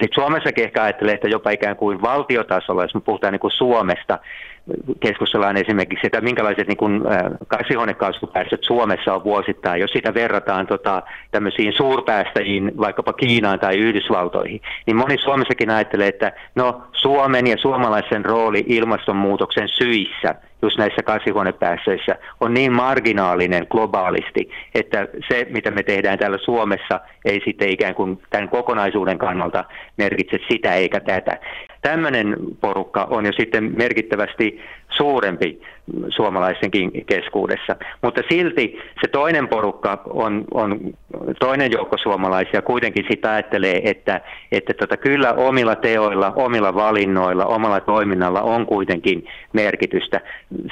sit 0.01 0.13
Suomessakin 0.13 0.63
ehkä 0.63 0.83
ajattelee, 0.83 1.13
että 1.13 1.27
jopa 1.27 1.49
ikään 1.49 1.75
kuin 1.75 2.01
valtiotasolla, 2.01 2.83
jos 2.83 2.95
me 2.95 3.01
puhutaan 3.01 3.33
niin 3.33 3.39
kuin 3.39 3.51
Suomesta, 3.51 4.19
keskustellaan 4.99 5.57
esimerkiksi, 5.57 6.07
että 6.07 6.21
minkälaiset 6.21 6.67
niin 6.67 6.77
kuin, 6.77 7.01
kasvihuonekaasupäästöt 7.47 8.63
Suomessa 8.63 9.13
on 9.13 9.23
vuosittain, 9.23 9.81
jos 9.81 9.91
sitä 9.91 10.13
verrataan 10.13 10.67
tota, 10.67 11.03
tämmöisiin 11.31 11.73
suurpäästäjiin, 11.73 12.71
vaikkapa 12.77 13.13
Kiinaan 13.13 13.59
tai 13.59 13.77
Yhdysvaltoihin, 13.77 14.61
niin 14.85 14.95
moni 14.95 15.17
Suomessakin 15.17 15.69
ajattelee, 15.69 16.07
että 16.07 16.31
no 16.55 16.81
Suomen 16.93 17.47
ja 17.47 17.57
suomalaisen 17.57 18.25
rooli 18.25 18.63
ilmastonmuutoksen 18.67 19.69
syissä– 19.69 20.35
just 20.61 20.77
näissä 20.77 21.03
kasvihuonepäästöissä 21.03 22.15
on 22.41 22.53
niin 22.53 22.71
marginaalinen 22.71 23.67
globaalisti, 23.69 24.49
että 24.75 25.07
se, 25.27 25.47
mitä 25.49 25.71
me 25.71 25.83
tehdään 25.83 26.19
täällä 26.19 26.37
Suomessa, 26.37 26.99
ei 27.25 27.41
sitten 27.45 27.69
ikään 27.69 27.95
kuin 27.95 28.21
tämän 28.29 28.49
kokonaisuuden 28.49 29.17
kannalta 29.17 29.63
merkitse 29.97 30.39
sitä 30.51 30.73
eikä 30.73 30.99
tätä. 30.99 31.39
Tämmöinen 31.81 32.35
porukka 32.61 33.07
on 33.09 33.25
jo 33.25 33.31
sitten 33.31 33.73
merkittävästi 33.77 34.61
suurempi 34.89 35.61
suomalaisenkin 36.09 36.91
keskuudessa. 37.05 37.75
Mutta 38.01 38.21
silti 38.29 38.79
se 39.01 39.07
toinen 39.07 39.47
porukka 39.47 40.01
on, 40.09 40.45
on 40.53 40.79
toinen 41.39 41.71
joukko 41.71 41.97
suomalaisia 41.97 42.61
kuitenkin 42.61 43.05
sitä 43.11 43.31
ajattelee, 43.31 43.81
että, 43.83 44.21
että 44.51 44.73
tota, 44.73 44.97
kyllä 44.97 45.33
omilla 45.33 45.75
teoilla, 45.75 46.33
omilla 46.35 46.75
valinnoilla, 46.75 47.45
omalla 47.45 47.79
toiminnalla 47.79 48.41
on 48.41 48.65
kuitenkin 48.65 49.27
merkitystä. 49.53 50.21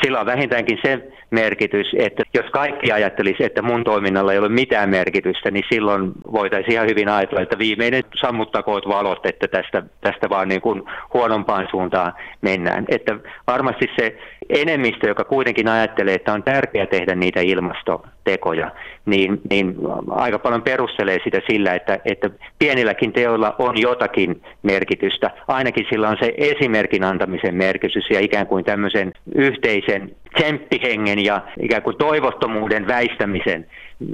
Sillä 0.04 0.20
on 0.20 0.26
vähintäänkin 0.26 0.80
se 0.82 1.12
merkitys, 1.32 1.88
että 1.98 2.24
jos 2.34 2.46
kaikki 2.52 2.92
ajattelisi, 2.92 3.44
että 3.44 3.62
mun 3.62 3.84
toiminnalla 3.84 4.34
ei 4.34 4.40
ole 4.40 4.50
mitään 4.50 4.90
merkitystä, 4.90 5.52
niin 5.52 5.66
silloin 5.70 6.12
voitaisiin 6.32 6.74
ihan 6.74 6.88
hyvin 6.88 7.10
ajatella, 7.10 7.42
että 7.42 7.58
viimeinen 7.58 8.04
sammuttakoot 8.16 8.88
valot, 8.88 9.26
että 9.26 9.48
tästä, 9.48 9.84
tästä 10.02 10.30
vaan 10.30 10.48
niin 10.48 10.62
kuin 10.62 10.84
huonompaan 11.14 11.68
suuntaan 11.72 12.14
mennään. 12.42 12.86
Että 12.90 13.16
varmasti 13.48 13.90
se 14.00 14.18
enemmistö, 14.50 15.08
joka 15.08 15.24
kuitenkin 15.24 15.68
ajattelee, 15.68 16.14
että 16.14 16.34
on 16.34 16.44
tärkeää 16.44 16.86
tehdä 16.86 17.16
niitä 17.16 17.42
ilmastotekoja, 17.42 18.72
niin, 19.06 19.42
niin 19.50 19.76
aika 20.10 20.40
paljon 20.40 20.62
perustelee 20.62 21.18
sitä 21.24 21.42
sillä, 21.50 21.76
että, 21.76 22.00
että 22.06 22.30
pienilläkin 22.60 23.14
teoilla 23.14 23.56
on 23.60 23.82
jotakin 23.82 24.42
merkitystä. 24.64 25.32
Ainakin 25.48 25.86
sillä 25.90 26.10
on 26.10 26.18
se 26.20 26.34
esimerkin 26.38 27.04
antamisen 27.04 27.56
merkitys 27.56 28.10
ja 28.10 28.20
ikään 28.20 28.48
kuin 28.48 28.66
tämmöisen 28.66 29.14
yhteisen 29.36 30.16
tsemppihengen 30.38 31.26
ja 31.26 31.42
ikään 31.62 31.82
kuin 31.82 31.98
toivottomuuden 31.98 32.88
väistämisen 32.88 33.66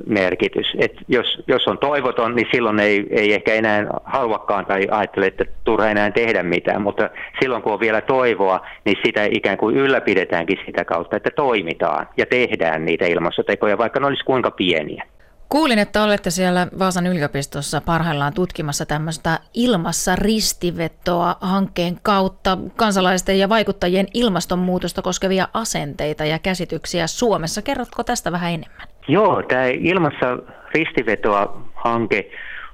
merkitys. 0.05 0.67
Et 0.79 0.93
jos, 1.07 1.43
jos 1.47 1.67
on 1.67 1.77
toivoton, 1.77 2.35
niin 2.35 2.47
silloin 2.51 2.79
ei, 2.79 3.07
ei 3.09 3.33
ehkä 3.33 3.53
enää 3.53 3.85
haluakaan 4.03 4.65
tai 4.65 4.87
ajattele, 4.91 5.25
että 5.25 5.45
turha 5.63 5.89
enää 5.89 6.11
tehdä 6.11 6.43
mitään, 6.43 6.81
mutta 6.81 7.09
silloin 7.41 7.63
kun 7.63 7.73
on 7.73 7.79
vielä 7.79 8.01
toivoa, 8.01 8.65
niin 8.85 8.97
sitä 9.05 9.23
ikään 9.31 9.57
kuin 9.57 9.75
ylläpidetäänkin 9.75 10.59
sitä 10.65 10.85
kautta, 10.85 11.17
että 11.17 11.29
toimitaan 11.35 12.07
ja 12.17 12.25
tehdään 12.25 12.85
niitä 12.85 13.05
ilmastotekoja, 13.05 13.77
vaikka 13.77 13.99
ne 13.99 14.07
olisi 14.07 14.23
kuinka 14.23 14.51
pieniä. 14.51 15.03
Kuulin, 15.49 15.79
että 15.79 16.03
olette 16.03 16.29
siellä 16.29 16.67
Vaasan 16.79 17.07
yliopistossa 17.07 17.81
parhaillaan 17.81 18.33
tutkimassa 18.33 18.85
tämmöistä 18.85 19.39
ilmassa 19.53 20.15
ristivetoa 20.15 21.35
hankkeen 21.41 21.99
kautta 22.01 22.57
kansalaisten 22.75 23.39
ja 23.39 23.49
vaikuttajien 23.49 24.07
ilmastonmuutosta 24.13 25.01
koskevia 25.01 25.47
asenteita 25.53 26.25
ja 26.25 26.39
käsityksiä 26.39 27.07
Suomessa. 27.07 27.61
Kerrotko 27.61 28.03
tästä 28.03 28.31
vähän 28.31 28.51
enemmän? 28.53 28.92
Joo, 29.07 29.43
tämä 29.43 29.65
ilmassa 29.67 30.37
ristivetoa 30.73 31.61
hanke 31.75 32.31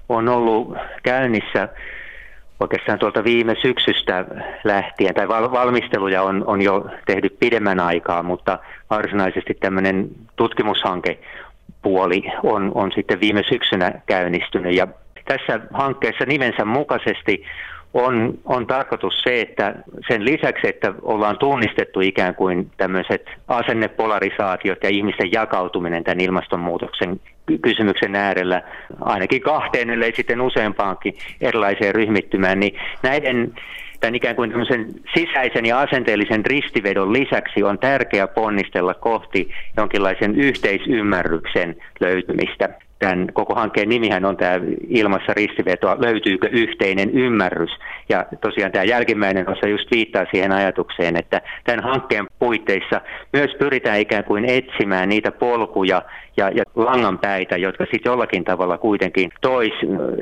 on 0.10 0.30
ollut 0.30 0.78
käynnissä 1.04 1.70
oikeastaan 2.60 3.00
tuolta 3.00 3.24
viime 3.24 3.56
syksystä 3.62 4.26
lähtien, 4.64 5.16
tai 5.16 5.28
valmisteluja 5.28 6.24
on, 6.24 6.44
on 6.48 6.62
jo 6.62 6.86
tehty 7.06 7.30
pidemmän 7.30 7.80
aikaa, 7.80 8.24
mutta 8.24 8.60
varsinaisesti 8.90 9.54
tämmöinen 9.54 10.10
tutkimushanke 10.36 11.20
puoli 11.82 12.24
on, 12.44 12.72
on 12.76 12.92
sitten 12.96 13.20
viime 13.20 13.44
syksynä 13.50 13.92
käynnistynyt. 14.06 14.76
Ja 14.76 14.88
tässä 15.26 15.60
hankkeessa 15.74 16.26
nimensä 16.26 16.66
mukaisesti 16.66 17.44
on, 17.94 18.34
on 18.46 18.68
tarkoitus 18.68 19.22
se, 19.22 19.42
että 19.42 19.76
sen 20.08 20.26
lisäksi, 20.26 20.68
että 20.68 20.94
ollaan 21.02 21.38
tunnistettu 21.38 22.02
ikään 22.02 22.36
kuin 22.36 22.72
tämmöiset 22.78 23.26
asennepolarisaatiot 23.48 24.84
ja 24.84 24.90
ihmisten 24.90 25.32
jakautuminen 25.32 26.04
tämän 26.04 26.20
ilmastonmuutoksen 26.20 27.20
kysymyksen 27.62 28.16
äärellä 28.16 28.62
ainakin 29.02 29.42
kahteen, 29.42 29.90
ellei 29.90 30.16
sitten 30.16 30.42
useampaankin 30.42 31.14
erilaiseen 31.42 31.96
ryhmittymään, 31.96 32.60
niin 32.60 32.80
näiden 33.04 33.54
tämän 34.00 34.16
ikään 34.16 34.36
kuin 34.36 34.54
sisäisen 35.14 35.66
ja 35.66 35.80
asenteellisen 35.80 36.46
ristivedon 36.46 37.14
lisäksi 37.14 37.64
on 37.64 37.80
tärkeää 37.80 38.28
ponnistella 38.28 38.94
kohti 38.94 39.52
jonkinlaisen 39.78 40.36
yhteisymmärryksen 40.36 41.76
löytymistä. 42.00 42.70
Tämän 43.00 43.28
koko 43.34 43.56
hankkeen 43.56 43.90
nimihän 43.90 44.26
on 44.26 44.38
tämä 44.38 44.60
ilmassa 44.88 45.34
ristiveto, 45.34 45.96
löytyykö 46.00 46.48
yhteinen 46.52 47.10
ymmärrys. 47.10 47.72
Ja 48.10 48.26
tosiaan 48.42 48.72
tämä 48.72 48.84
jälkimmäinen 48.84 49.50
osa 49.50 49.68
just 49.68 49.92
viittaa 49.92 50.26
siihen 50.32 50.52
ajatukseen, 50.52 51.16
että 51.16 51.42
tämän 51.64 51.84
hankkeen 51.84 52.26
puitteissa 52.40 53.02
myös 53.34 53.52
pyritään 53.60 54.00
ikään 54.00 54.24
kuin 54.24 54.46
etsimään 54.46 55.10
niitä 55.10 55.32
polkuja 55.32 56.02
ja, 56.38 56.50
ja 56.50 56.64
langanpäitä, 56.76 57.58
jotka 57.58 57.84
sitten 57.84 58.10
jollakin 58.10 58.44
tavalla 58.44 58.78
kuitenkin 58.78 59.32
tois, 59.42 59.74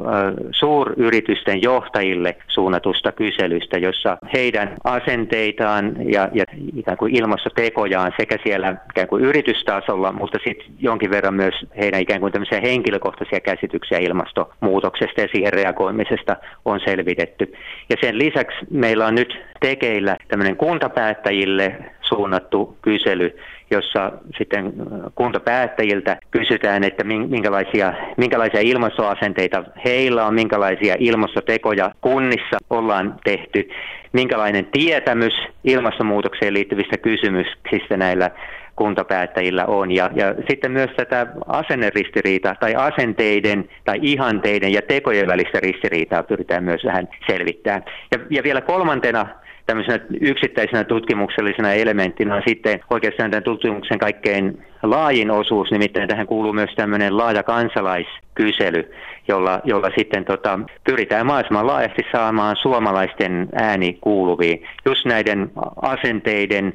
suuryritysten 0.51 1.63
johtajille 1.63 2.37
suunnatusta 2.49 3.13
kyselystä, 3.13 3.79
jossa 3.79 4.19
heidän 4.33 4.77
asenteitaan 4.85 5.97
ja, 6.13 6.29
ja 6.33 6.45
ikään 6.77 6.97
kuin 6.97 7.17
ilmastotekojaan 7.17 8.13
sekä 8.17 8.39
siellä 8.45 8.77
ikään 8.91 9.09
kuin 9.09 9.25
yritystasolla, 9.25 10.13
mutta 10.13 10.39
sitten 10.45 10.67
jonkin 10.81 11.11
verran 11.11 11.35
myös 11.35 11.55
heidän 11.77 12.01
ikään 12.01 12.21
kuin 12.21 12.33
tämmöisiä 12.33 12.61
henkilökohtaisia 12.61 13.41
käsityksiä 13.41 13.99
ilmastonmuutoksesta 13.99 15.21
ja 15.21 15.29
siihen 15.33 15.53
reagoimisesta 15.53 16.37
on 16.65 16.81
selvitetty. 16.85 17.53
Ja 17.89 17.97
sen 18.01 18.19
lisäksi 18.19 18.59
meillä 18.71 19.07
on 19.07 19.15
nyt 19.15 19.39
tekeillä 19.61 20.17
tämmöinen 20.29 20.57
kuntapäättäjille 20.57 21.77
suunnattu 22.01 22.77
kysely, 22.83 23.39
jossa 23.71 24.13
sitten 24.39 24.73
kuntapäättäjiltä 25.15 26.17
kysytään, 26.31 26.85
että 26.85 27.05
minkälaisia, 27.05 27.93
minkälaisia 28.17 28.61
ilmastoasenteita 28.61 29.65
heillä 29.85 30.27
on, 30.27 30.35
minkälaisia 30.35 30.97
ilmastotekoja 30.99 31.91
kunnissa 32.01 32.59
ollaan 32.71 33.15
tehty, 33.25 33.69
minkälainen 34.13 34.67
tietämys 34.73 35.33
ilmastonmuutokseen 35.65 36.55
liittyvistä 36.55 36.97
kysymyksistä 36.97 37.97
näillä 37.97 38.31
kuntapäättäjillä 38.77 39.67
on. 39.67 39.93
Ja, 39.93 40.11
ja 40.15 40.35
sitten 40.49 40.73
myös 40.73 40.91
tätä 40.97 41.27
asenneristiriitaa 41.47 42.55
tai 42.61 42.75
asenteiden 42.75 43.69
tai 43.85 43.99
ihanteiden 44.03 44.73
ja 44.73 44.83
tekojen 44.83 45.27
välistä 45.27 45.61
ristiriitaa 45.61 46.23
pyritään 46.23 46.65
myös 46.65 46.85
vähän 46.85 47.09
selvittämään. 47.27 47.85
Ja, 48.13 48.19
ja 48.31 48.43
vielä 48.43 48.61
kolmantena 48.61 49.27
tämmöisenä 49.67 49.99
yksittäisenä 50.21 50.85
tutkimuksellisena 50.85 51.73
elementtinä 51.73 52.35
on 52.35 52.43
sitten 52.47 52.81
oikeastaan 52.91 53.31
tämän 53.31 53.43
tutkimuksen 53.43 53.99
kaikkein 53.99 54.65
laajin 54.83 55.31
osuus, 55.31 55.71
nimittäin 55.71 56.09
tähän 56.09 56.27
kuuluu 56.27 56.53
myös 56.53 56.75
tämmöinen 56.77 57.17
laaja 57.17 57.43
kansalaiskysely, 57.43 58.93
jolla, 59.29 59.61
jolla 59.65 59.91
sitten 59.99 60.25
tota, 60.25 60.61
pyritään 60.85 61.27
mahdollisimman 61.27 61.67
laajasti 61.67 62.03
saamaan 62.13 62.57
suomalaisten 62.57 63.49
ääni 63.55 63.99
kuuluviin 64.01 64.67
just 64.87 65.07
näiden 65.07 65.51
asenteiden, 65.83 66.73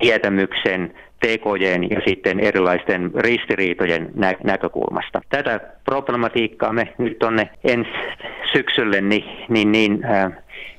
tietämyksen, 0.00 0.94
tekojen 1.22 1.90
ja 1.90 2.00
sitten 2.06 2.40
erilaisten 2.40 3.10
ristiriitojen 3.14 4.10
nä- 4.14 4.36
näkökulmasta. 4.44 5.20
Tätä 5.28 5.60
problematiikkaa 5.84 6.72
me 6.72 6.94
nyt 6.98 7.18
tuonne 7.18 7.50
ensi 7.64 7.90
syksylle 8.52 9.00
niin, 9.00 9.24
niin, 9.48 9.72
niin 9.72 10.04
äh, 10.04 10.32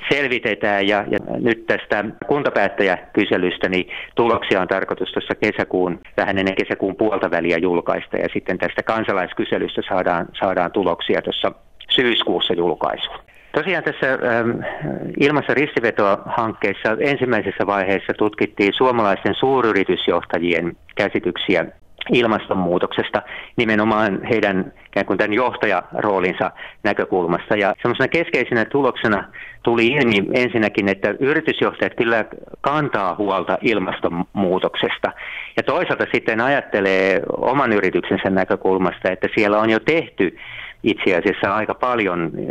selvitetään 0.09 0.87
ja, 0.87 1.05
ja 1.11 1.19
nyt 1.39 1.67
tästä 1.67 2.05
kuntapäättäjäkyselystä 2.27 3.69
niin 3.69 3.89
tuloksia 4.15 4.61
on 4.61 4.67
tarkoitus 4.67 5.11
tuossa 5.11 5.35
kesäkuun, 5.35 5.99
vähän 6.17 6.37
ennen 6.37 6.55
kesäkuun 6.55 6.95
puolta 6.95 7.31
väliä 7.31 7.57
julkaista 7.57 8.17
ja 8.17 8.29
sitten 8.33 8.57
tästä 8.57 8.83
kansalaiskyselystä 8.83 9.81
saadaan, 9.89 10.27
saadaan 10.39 10.71
tuloksia 10.71 11.21
tuossa 11.21 11.51
syyskuussa 11.89 12.53
julkaisuun. 12.53 13.22
Tosiaan 13.57 13.83
tässä 13.83 14.07
ähm, 14.11 14.49
ilmassa 15.19 15.53
ristivetohankkeessa 15.53 16.97
ensimmäisessä 16.99 17.67
vaiheessa 17.67 18.13
tutkittiin 18.13 18.73
suomalaisten 18.73 19.35
suuryritysjohtajien 19.35 20.77
käsityksiä 20.95 21.65
ilmastonmuutoksesta 22.11 23.21
nimenomaan 23.57 24.23
heidän 24.23 24.73
ikään 24.87 25.05
kuin 25.05 25.17
tämän 25.17 25.33
johtajaroolinsa 25.33 26.51
näkökulmasta. 26.83 27.55
Ja 27.55 27.73
semmoisena 27.81 28.07
keskeisenä 28.07 28.65
tuloksena 28.65 29.23
tuli 29.63 29.87
ilmi 29.87 30.29
ensinnäkin, 30.33 30.89
että 30.89 31.15
yritysjohtajat 31.19 31.93
kyllä 31.95 32.25
kantaa 32.61 33.15
huolta 33.15 33.57
ilmastonmuutoksesta. 33.61 35.11
Ja 35.57 35.63
toisaalta 35.63 36.05
sitten 36.13 36.41
ajattelee 36.41 37.21
oman 37.37 37.73
yrityksensä 37.73 38.29
näkökulmasta, 38.29 39.11
että 39.11 39.27
siellä 39.35 39.59
on 39.59 39.69
jo 39.69 39.79
tehty 39.79 40.37
itse 40.83 41.15
asiassa 41.15 41.55
aika 41.55 41.73
paljon 41.73 42.31
eh, 42.37 42.47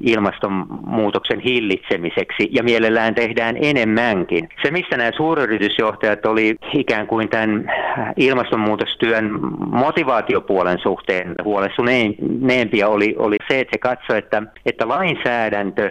ilmastonmuutoksen 0.00 1.40
hillitsemiseksi 1.40 2.48
ja 2.50 2.62
mielellään 2.62 3.14
tehdään 3.14 3.56
enemmänkin. 3.60 4.48
Se, 4.62 4.70
mistä 4.70 4.96
nämä 4.96 5.10
suuryritysjohtajat 5.16 6.26
oli 6.26 6.56
ikään 6.72 7.06
kuin 7.06 7.28
tämän 7.28 7.72
ilmastonmuutostyön 8.16 9.30
motivaatiopuolen 9.66 10.78
suhteen 10.78 11.34
huolestuneempia 11.44 12.88
oli, 12.88 13.14
oli 13.18 13.36
se, 13.48 13.60
että 13.60 13.70
he 13.72 13.78
katsoivat, 13.78 14.24
että, 14.24 14.42
että 14.66 14.88
lainsäädäntö 14.88 15.90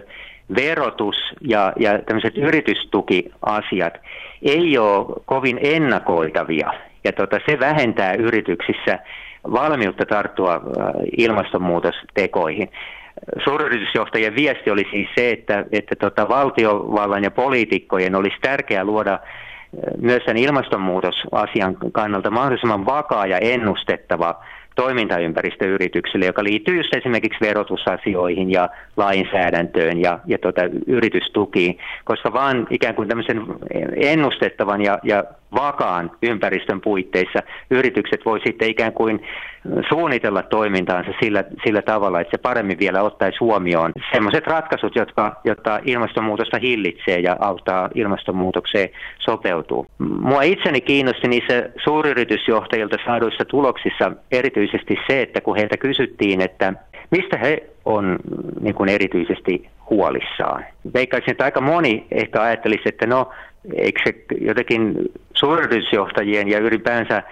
verotus 0.56 1.16
ja, 1.42 1.74
ja 1.80 2.00
tämmöiset 2.00 2.38
yritystukiasiat 2.38 3.94
ei 4.42 4.78
ole 4.78 5.06
kovin 5.26 5.60
ennakoitavia. 5.62 6.74
Ja 7.04 7.12
tota, 7.12 7.40
se 7.50 7.60
vähentää 7.60 8.14
yrityksissä 8.14 9.00
valmiutta 9.52 10.06
tarttua 10.06 10.54
äh, 10.54 10.62
ilmastonmuutostekoihin. 11.18 12.70
Suuryritysjohtajien 13.44 14.36
viesti 14.36 14.72
oli 14.72 14.88
siis 14.92 15.08
se, 15.16 15.32
että, 15.32 15.66
että 15.72 15.96
tota 15.96 16.30
valtiovallan 16.30 17.24
ja 17.24 17.32
poliitikkojen 17.32 18.16
olisi 18.16 18.38
tärkeää 18.42 18.84
luoda 18.84 19.14
äh, 19.14 19.20
myös 20.02 20.24
sen 20.26 20.38
ilmastonmuutosasian 20.38 21.78
kannalta 21.92 22.30
mahdollisimman 22.32 22.86
vakaa 22.86 23.26
ja 23.26 23.38
ennustettava 23.38 24.44
toimintaympäristö 24.76 25.66
yrityksille, 25.66 26.26
joka 26.26 26.44
liittyy 26.44 26.78
just 26.78 26.96
esimerkiksi 26.96 27.40
verotusasioihin 27.42 28.52
ja 28.52 28.70
lainsäädäntöön 28.98 30.02
ja, 30.02 30.20
ja 30.26 30.38
tuota, 30.38 30.62
yritystukiin, 30.88 31.78
koska 32.04 32.34
vaan 32.34 32.68
ikään 32.70 32.96
kuin 32.96 33.08
tämmöisen 33.08 33.46
ennustettavan 33.96 34.82
ja, 34.82 35.00
ja 35.04 35.24
vakaan 35.56 36.12
ympäristön 36.22 36.82
puitteissa 36.82 37.40
yritykset 37.72 38.26
voi 38.26 38.40
sitten 38.46 38.70
ikään 38.70 38.94
kuin 38.94 39.24
suunnitella 39.90 40.44
toimintaansa 40.44 41.12
sillä, 41.22 41.44
sillä 41.66 41.82
tavalla, 41.82 42.22
että 42.22 42.32
se 42.32 42.42
paremmin 42.42 42.80
vielä 42.80 43.02
ottaisi 43.02 43.38
huomioon 43.40 43.92
sellaiset 44.14 44.48
ratkaisut, 44.48 44.96
jotka, 44.96 45.36
jotta 45.44 45.80
ilmastonmuutosta 45.86 46.58
hillitsee 46.58 47.20
ja 47.20 47.38
auttaa 47.40 47.90
ilmastonmuutokseen 47.96 48.90
sopeutuu. 49.20 49.86
Mua 50.00 50.42
itseni 50.42 50.82
kiinnosti 50.82 51.28
niissä 51.28 51.70
suuryritysjohtajilta 51.84 52.98
saaduissa 53.06 53.46
tuloksissa 53.46 54.12
erityisesti 54.32 54.98
se, 55.08 55.22
että 55.22 55.42
kun 55.42 55.56
heiltä 55.56 55.78
kysyttiin, 55.78 56.42
että 56.42 56.74
mistä 57.12 57.38
he 57.38 57.70
on 57.86 58.20
niin 58.62 58.76
kuin 58.76 58.90
erityisesti 58.90 59.70
huolissaan. 59.90 60.66
Veikkaisin, 60.94 61.32
että 61.32 61.44
aika 61.44 61.62
moni 61.62 62.08
ehkä 62.12 62.42
ajattelisi, 62.42 62.84
että 62.86 63.06
no, 63.08 63.30
eikö 63.76 64.02
se 64.04 64.16
jotenkin 64.42 64.96
suuryritysjohtajien 65.34 66.48
ja 66.50 66.60
ylipäänsä 66.60 67.24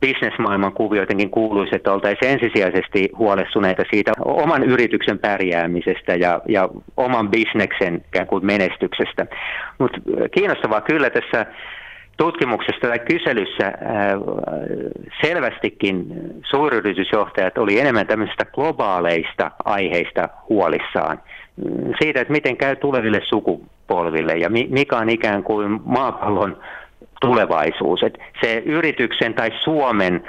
bisnesmaailman 0.00 0.72
kuvio 0.72 1.02
jotenkin 1.02 1.30
kuuluisi, 1.30 1.76
että 1.76 1.92
oltaisiin 1.92 2.32
ensisijaisesti 2.32 3.08
huolestuneita 3.18 3.82
siitä 3.90 4.12
oman 4.24 4.62
yrityksen 4.62 5.18
pärjäämisestä 5.18 6.14
ja, 6.14 6.40
ja 6.48 6.68
oman 6.96 7.30
bisneksen 7.30 8.04
kuin 8.26 8.46
menestyksestä. 8.46 9.26
Mutta 9.78 9.98
kiinnostavaa 10.34 10.80
kyllä 10.80 11.10
tässä 11.10 11.46
tutkimuksesta 12.16 12.88
tai 12.88 12.98
kyselyssä 12.98 13.72
selvästikin 15.22 16.06
suuryritysjohtajat 16.50 17.58
oli 17.58 17.80
enemmän 17.80 18.06
tämmöisistä 18.06 18.44
globaaleista 18.44 19.50
aiheista 19.64 20.28
huolissaan. 20.48 21.20
Siitä, 21.98 22.20
että 22.20 22.32
miten 22.32 22.56
käy 22.56 22.76
tuleville 22.76 23.20
sukupolville 23.24 24.34
ja 24.34 24.50
mikä 24.50 24.98
on 24.98 25.08
ikään 25.08 25.42
kuin 25.42 25.80
maapallon 25.84 26.56
tulevaisuus. 27.20 28.02
Et 28.02 28.18
se 28.42 28.62
yrityksen 28.66 29.34
tai 29.34 29.50
Suomen 29.60 30.24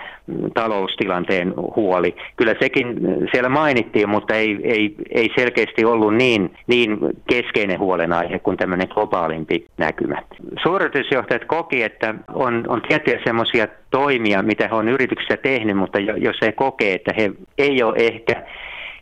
taloustilanteen 0.53 1.53
huoli, 1.75 2.15
kyllä 2.35 2.55
sekin 2.59 2.97
siellä 3.31 3.49
mainittiin, 3.49 4.09
mutta 4.09 4.33
ei, 4.35 4.59
ei, 4.63 4.95
ei 5.11 5.29
selkeästi 5.35 5.85
ollut 5.85 6.15
niin, 6.15 6.57
niin 6.67 6.97
keskeinen 7.29 7.79
huolenaihe 7.79 8.39
kuin 8.39 8.57
tämmöinen 8.57 8.87
globaalimpi 8.87 9.65
näkymä. 9.77 10.15
Suuryritysjohtajat 10.63 11.45
koki, 11.45 11.83
että 11.83 12.15
on, 12.33 12.63
on 12.67 12.81
tiettyjä 12.81 13.19
semmoisia 13.23 13.67
toimia, 13.91 14.41
mitä 14.41 14.67
he 14.67 14.75
on 14.75 14.89
yrityksessä 14.89 15.37
tehnyt, 15.37 15.77
mutta 15.77 15.99
jos 15.99 16.37
he 16.41 16.51
kokee, 16.51 16.93
että 16.93 17.11
he 17.17 17.31
ei 17.57 17.83
ole 17.83 17.95
ehkä 17.97 18.43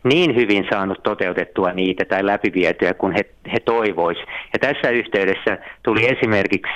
niin 0.04 0.36
hyvin 0.36 0.66
saanut 0.70 1.02
toteutettua 1.02 1.72
niitä 1.72 2.04
tai 2.04 2.26
läpivietyä 2.26 2.94
kuin 2.94 3.12
he, 3.12 3.24
he 3.52 3.60
toivoisivat. 3.60 4.28
Ja 4.52 4.58
tässä 4.58 4.90
yhteydessä 4.90 5.58
tuli 5.82 6.08
esimerkiksi 6.08 6.72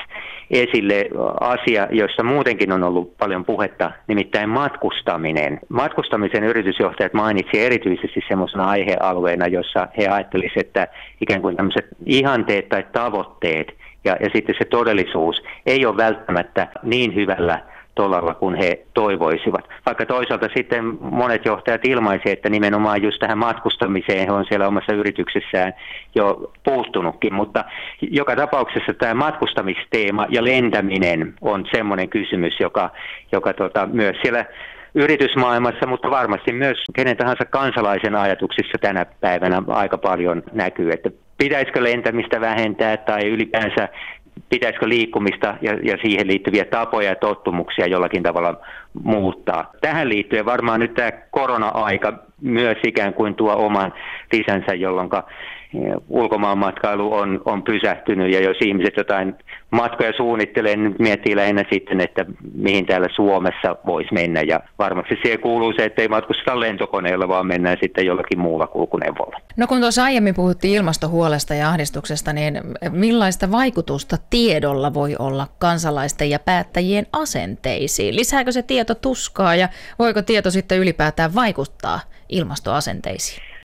esille 0.50 1.08
asia, 1.40 1.88
jossa 1.90 2.22
muutenkin 2.22 2.72
on 2.72 2.82
ollut 2.82 3.18
paljon 3.18 3.44
puhetta, 3.44 3.90
nimittäin 4.06 4.48
matkustaminen. 4.48 5.60
Matkustamisen 5.68 6.44
yritysjohtajat 6.44 7.14
mainitsivat 7.14 7.66
erityisesti 7.66 8.20
semmoisena 8.28 8.64
aihealueena, 8.64 9.46
jossa 9.46 9.88
he 9.98 10.08
ajattelisivat, 10.08 10.66
että 10.66 10.88
ikään 11.20 11.42
kuin 11.42 11.56
tämmöiset 11.56 11.86
ihanteet 12.06 12.68
tai 12.68 12.84
tavoitteet 12.92 13.74
ja, 14.04 14.16
ja 14.20 14.30
sitten 14.32 14.54
se 14.58 14.64
todellisuus 14.64 15.42
ei 15.66 15.86
ole 15.86 15.96
välttämättä 15.96 16.68
niin 16.82 17.14
hyvällä 17.14 17.60
tolalla 17.98 18.34
kuin 18.34 18.54
he 18.54 18.86
toivoisivat. 18.94 19.68
Vaikka 19.86 20.06
toisaalta 20.06 20.48
sitten 20.56 20.84
monet 21.00 21.44
johtajat 21.44 21.84
ilmaisivat, 21.84 22.32
että 22.32 22.48
nimenomaan 22.50 23.02
just 23.02 23.18
tähän 23.18 23.38
matkustamiseen 23.38 24.26
he 24.26 24.32
on 24.32 24.44
siellä 24.48 24.68
omassa 24.68 24.92
yrityksessään 24.92 25.72
jo 26.14 26.52
puuttunutkin, 26.64 27.34
mutta 27.34 27.64
joka 28.00 28.36
tapauksessa 28.36 28.94
tämä 28.94 29.14
matkustamisteema 29.14 30.26
ja 30.28 30.44
lentäminen 30.44 31.34
on 31.40 31.66
semmoinen 31.74 32.08
kysymys, 32.08 32.60
joka, 32.60 32.90
joka 33.32 33.52
tota, 33.52 33.86
myös 33.92 34.16
siellä 34.22 34.44
yritysmaailmassa, 34.94 35.86
mutta 35.86 36.10
varmasti 36.10 36.52
myös 36.52 36.84
kenen 36.94 37.16
tahansa 37.16 37.44
kansalaisen 37.44 38.16
ajatuksissa 38.16 38.78
tänä 38.80 39.06
päivänä 39.20 39.62
aika 39.68 39.98
paljon 39.98 40.42
näkyy, 40.52 40.90
että 40.90 41.10
pitäisikö 41.38 41.82
lentämistä 41.82 42.40
vähentää 42.40 42.96
tai 42.96 43.28
ylipäänsä 43.28 43.88
pitäisikö 44.48 44.88
liikkumista 44.88 45.54
ja, 45.60 45.72
ja 45.72 45.96
siihen 46.02 46.26
liittyviä 46.26 46.64
tapoja 46.64 47.08
ja 47.08 47.16
tottumuksia 47.16 47.86
jollakin 47.86 48.22
tavalla 48.22 48.60
muuttaa. 49.02 49.70
Tähän 49.80 50.08
liittyen 50.08 50.44
varmaan 50.44 50.80
nyt 50.80 50.94
tämä 50.94 51.12
korona-aika 51.30 52.12
myös 52.40 52.78
ikään 52.86 53.14
kuin 53.14 53.34
tuo 53.34 53.52
oman 53.56 53.92
lisänsä, 54.32 54.74
jolloin 54.74 55.08
ulkomaanmatkailu 56.08 57.14
on, 57.14 57.42
on 57.44 57.62
pysähtynyt 57.62 58.32
ja 58.32 58.40
jos 58.40 58.56
ihmiset 58.64 58.96
jotain 58.96 59.34
matkoja 59.70 60.12
suunnittelee, 60.16 60.76
niin 60.76 60.96
miettii 60.98 61.36
lähinnä 61.36 61.64
sitten, 61.72 62.00
että 62.00 62.24
mihin 62.54 62.86
täällä 62.86 63.08
Suomessa 63.14 63.76
voisi 63.86 64.14
mennä 64.14 64.40
ja 64.40 64.60
varmasti 64.78 65.18
siihen 65.22 65.40
kuuluu 65.40 65.72
se, 65.72 65.84
että 65.84 66.02
ei 66.02 66.08
matkusteta 66.08 66.60
lentokoneella, 66.60 67.28
vaan 67.28 67.46
mennään 67.46 67.76
sitten 67.82 68.06
jollakin 68.06 68.38
muulla 68.38 68.66
kulkuneuvolla. 68.66 69.40
No 69.56 69.66
kun 69.66 69.80
tuossa 69.80 70.04
aiemmin 70.04 70.34
puhuttiin 70.34 70.74
ilmastohuolesta 70.74 71.54
ja 71.54 71.68
ahdistuksesta, 71.68 72.32
niin 72.32 72.60
millaista 72.90 73.50
vaikutusta 73.50 74.16
tiedolla 74.30 74.94
voi 74.94 75.16
olla 75.18 75.46
kansalaisten 75.58 76.30
ja 76.30 76.38
päättäjien 76.38 77.06
asenteisiin? 77.12 78.16
Lisääkö 78.16 78.52
se 78.52 78.62
tieto 78.62 78.94
tuskaa 78.94 79.54
ja 79.54 79.68
voiko 79.98 80.22
tieto 80.22 80.50
sitten 80.50 80.78
ylipäätään 80.78 81.34
vaikuttaa 81.34 82.00
ilmastoasenteisiin? 82.28 83.57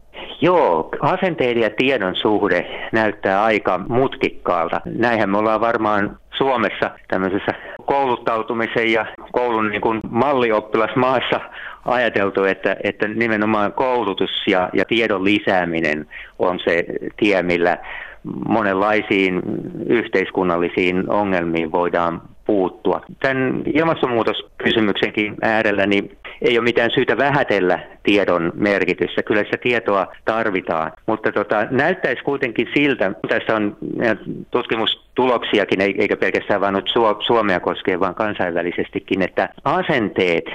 Joo, 0.43 0.89
asenteiden 1.01 1.63
ja 1.63 1.69
tiedon 1.69 2.15
suhde 2.15 2.89
näyttää 2.91 3.43
aika 3.43 3.77
mutkikkaalta. 3.77 4.81
Näinhän 4.85 5.29
me 5.29 5.37
ollaan 5.37 5.61
varmaan 5.61 6.17
Suomessa 6.37 6.91
tämmöisessä 7.07 7.53
kouluttautumisen 7.85 8.91
ja 8.91 9.05
koulun 9.31 9.69
niin 9.69 9.81
kuin 9.81 9.99
mallioppilasmaassa 10.09 11.39
ajateltu, 11.85 12.43
että, 12.43 12.75
että 12.83 13.07
nimenomaan 13.07 13.73
koulutus 13.73 14.29
ja, 14.47 14.69
ja 14.73 14.85
tiedon 14.85 15.23
lisääminen 15.23 16.07
on 16.39 16.59
se 16.59 16.85
tie, 17.17 17.43
millä 17.43 17.77
monenlaisiin 18.47 19.41
yhteiskunnallisiin 19.89 21.09
ongelmiin 21.09 21.71
voidaan 21.71 22.21
puuttua. 22.45 23.01
Tämän 23.19 23.63
ilmastonmuutoskysymyksenkin 23.73 25.35
äärellä 25.41 25.85
niin 25.85 26.17
ei 26.41 26.57
ole 26.57 26.63
mitään 26.63 26.91
syytä 26.91 27.17
vähätellä 27.17 27.79
tiedon 28.03 28.51
merkitystä. 28.55 29.23
Kyllä 29.23 29.43
sitä 29.43 29.57
tietoa 29.57 30.07
tarvitaan, 30.25 30.91
mutta 31.05 31.31
tota, 31.31 31.67
näyttäisi 31.71 32.23
kuitenkin 32.23 32.67
siltä, 32.73 33.11
tässä 33.27 33.55
on 33.55 33.77
tutkimustuloksiakin, 34.51 35.81
eikä 35.81 36.17
pelkästään 36.17 36.61
vain 36.61 36.73
nyt 36.73 36.91
Suomea 37.19 37.59
koskee, 37.59 37.99
vaan 37.99 38.15
kansainvälisestikin, 38.15 39.21
että 39.21 39.49
asenteet, 39.63 40.45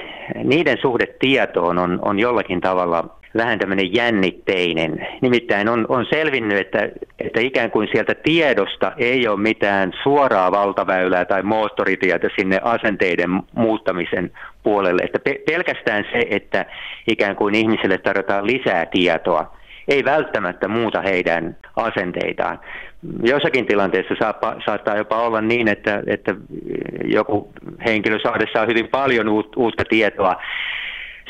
niiden 0.43 0.77
suhde 0.81 1.05
tietoon 1.19 1.77
on, 1.77 1.99
on 2.01 2.19
jollakin 2.19 2.61
tavalla 2.61 3.18
vähän 3.37 3.59
tämmöinen 3.59 3.93
jännitteinen. 3.93 5.07
Nimittäin 5.21 5.69
on, 5.69 5.85
on 5.89 6.05
selvinnyt, 6.09 6.57
että, 6.57 6.89
että 7.19 7.39
ikään 7.39 7.71
kuin 7.71 7.87
sieltä 7.91 8.15
tiedosta 8.15 8.91
ei 8.97 9.27
ole 9.27 9.39
mitään 9.39 9.93
suoraa 10.03 10.51
valtaväylää 10.51 11.25
tai 11.25 11.43
moottoritietä 11.43 12.29
sinne 12.35 12.59
asenteiden 12.63 13.29
muuttamisen 13.55 14.31
puolelle. 14.63 15.01
Että 15.01 15.19
pe- 15.19 15.41
pelkästään 15.51 16.05
se, 16.11 16.25
että 16.29 16.65
ikään 17.07 17.35
kuin 17.35 17.55
ihmisille 17.55 17.97
tarjotaan 17.97 18.47
lisää 18.47 18.85
tietoa, 18.85 19.55
ei 19.87 20.05
välttämättä 20.05 20.67
muuta 20.67 21.01
heidän 21.01 21.57
asenteitaan. 21.75 22.59
Jossakin 23.23 23.65
tilanteessa 23.65 24.15
saapa, 24.19 24.55
saattaa 24.65 24.97
jopa 24.97 25.21
olla 25.21 25.41
niin, 25.41 25.67
että, 25.67 26.03
että 26.07 26.35
joku 27.03 27.53
henkilö 27.85 28.19
saadessaan 28.19 28.67
hyvin 28.67 28.87
paljon 28.87 29.29
uutta 29.55 29.83
tietoa 29.89 30.35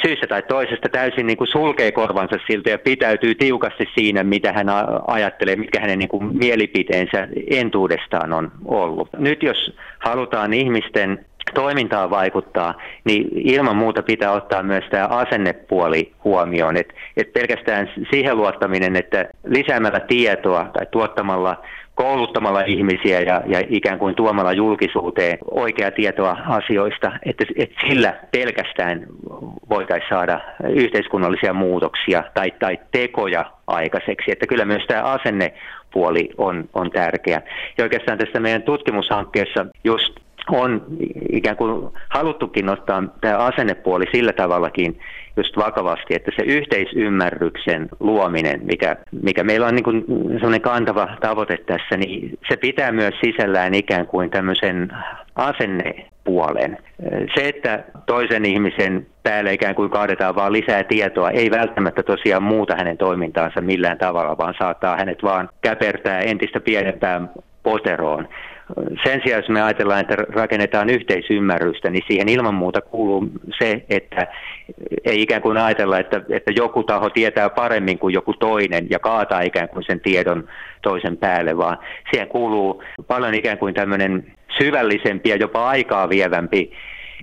syystä 0.02 0.28
tai 0.28 0.42
toisesta 0.42 0.90
täysin 0.90 1.28
niin 1.28 1.38
kuin 1.38 1.48
sulkee 1.48 1.92
korvansa 1.92 2.36
siltä 2.48 2.70
ja 2.70 2.80
pitäytyy 2.80 3.36
tiukasti 3.36 3.86
siinä, 3.96 4.24
mitä 4.24 4.54
hän 4.54 4.68
ajattelee, 5.08 5.56
mikä 5.56 5.80
hänen 5.80 6.00
niin 6.00 6.10
kuin 6.10 6.38
mielipiteensä 6.38 7.28
entuudestaan 7.48 8.34
on 8.34 8.52
ollut. 8.66 9.10
Nyt 9.18 9.44
jos 9.44 9.76
halutaan 10.00 10.54
ihmisten 10.54 11.26
toimintaan 11.54 12.10
vaikuttaa, 12.10 12.74
niin 13.04 13.28
ilman 13.34 13.76
muuta 13.76 14.04
pitää 14.04 14.32
ottaa 14.32 14.64
myös 14.64 14.84
tämä 14.92 15.08
asennepuoli 15.08 16.12
huomioon. 16.24 16.78
Et, 16.78 16.94
et 17.18 17.34
pelkästään 17.34 17.90
siihen 18.12 18.38
luottaminen, 18.38 18.96
että 18.96 19.30
lisäämällä 19.46 20.00
tietoa 20.00 20.70
tai 20.74 20.86
tuottamalla 20.92 21.62
kouluttamalla 22.04 22.62
ihmisiä 22.62 23.20
ja, 23.22 23.42
ja 23.46 23.64
ikään 23.70 24.00
kuin 24.00 24.16
tuomalla 24.16 24.54
julkisuuteen 24.54 25.38
oikeaa 25.52 25.92
tietoa 25.92 26.38
asioista, 26.48 27.12
että, 27.26 27.46
että 27.56 27.76
sillä 27.88 28.14
pelkästään 28.32 29.06
voitaisiin 29.70 30.10
saada 30.10 30.40
yhteiskunnallisia 30.74 31.54
muutoksia 31.54 32.24
tai, 32.34 32.52
tai 32.60 32.80
tekoja 32.92 33.52
aikaiseksi. 33.68 34.32
Että 34.32 34.48
kyllä 34.48 34.66
myös 34.66 34.84
tämä 34.88 35.04
asennepuoli 35.04 36.30
on, 36.38 36.70
on 36.74 36.92
tärkeä. 36.92 37.42
Ja 37.78 37.84
oikeastaan 37.84 38.18
tässä 38.18 38.40
meidän 38.40 38.64
tutkimushankkeessa 38.64 39.66
just 39.84 40.14
on 40.52 40.86
ikään 41.32 41.58
kuin 41.58 41.92
haluttukin 42.10 42.70
ottaa 42.70 43.04
tämä 43.22 43.38
asennepuoli 43.38 44.06
sillä 44.12 44.34
tavallakin 44.34 45.00
just 45.38 45.58
vakavasti, 45.58 46.16
että 46.16 46.32
se 46.36 46.44
yhteisymmärryksen 46.44 47.90
luominen, 48.00 48.60
mikä, 48.64 48.96
mikä 49.24 49.44
meillä 49.44 49.68
on 49.68 49.76
niin 49.76 49.84
kuin 49.84 50.06
sellainen 50.34 50.62
kantava 50.62 51.08
tavoite 51.22 51.58
tässä, 51.58 51.98
niin 51.98 52.38
se 52.50 52.58
pitää 52.58 52.92
myös 52.92 53.14
sisällään 53.24 53.74
ikään 53.74 54.08
kuin 54.08 54.30
tämmöisen 54.30 54.90
asennepuolen. 55.36 56.78
Se, 57.36 57.48
että 57.48 57.84
toisen 58.06 58.46
ihmisen 58.46 59.08
päälle 59.24 59.54
ikään 59.54 59.76
kuin 59.76 59.90
kaadetaan 59.90 60.36
vaan 60.36 60.54
lisää 60.54 60.84
tietoa, 60.84 61.32
ei 61.32 61.52
välttämättä 61.52 62.04
tosiaan 62.04 62.44
muuta 62.44 62.76
hänen 62.76 62.98
toimintaansa 62.98 63.62
millään 63.62 63.98
tavalla, 63.98 64.38
vaan 64.38 64.54
saattaa 64.60 64.98
hänet 64.98 65.24
vaan 65.24 65.50
käpertää 65.62 66.20
entistä 66.20 66.60
pienempään 66.60 67.30
poteroon 67.64 68.28
sen 69.04 69.22
sijaan, 69.24 69.42
jos 69.42 69.50
me 69.50 69.62
ajatellaan, 69.62 70.00
että 70.00 70.16
rakennetaan 70.16 70.90
yhteisymmärrystä, 70.90 71.90
niin 71.90 72.04
siihen 72.08 72.30
ilman 72.30 72.54
muuta 72.54 72.82
kuuluu 72.82 73.30
se, 73.60 73.86
että 73.90 74.28
ei 75.06 75.22
ikään 75.22 75.42
kuin 75.42 75.58
ajatella, 75.58 76.00
että, 76.00 76.22
että 76.30 76.52
joku 76.56 76.84
taho 76.84 77.10
tietää 77.10 77.50
paremmin 77.50 78.00
kuin 78.00 78.14
joku 78.14 78.34
toinen 78.34 78.88
ja 78.90 79.00
kaataa 79.00 79.42
ikään 79.42 79.70
kuin 79.70 79.84
sen 79.88 80.00
tiedon 80.00 80.48
toisen 80.82 81.18
päälle, 81.18 81.58
vaan 81.58 81.78
siihen 82.12 82.28
kuuluu 82.28 82.84
paljon 83.08 83.34
ikään 83.34 83.58
kuin 83.58 83.74
tämmöinen 83.74 84.32
syvällisempi 84.58 85.30
ja 85.30 85.36
jopa 85.36 85.70
aikaa 85.70 86.10
vievämpi 86.10 86.72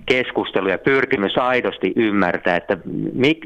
keskustelu 0.05 0.69
ja 0.69 0.77
pyrkimys 0.77 1.37
aidosti 1.37 1.93
ymmärtää, 1.95 2.55
että 2.55 2.77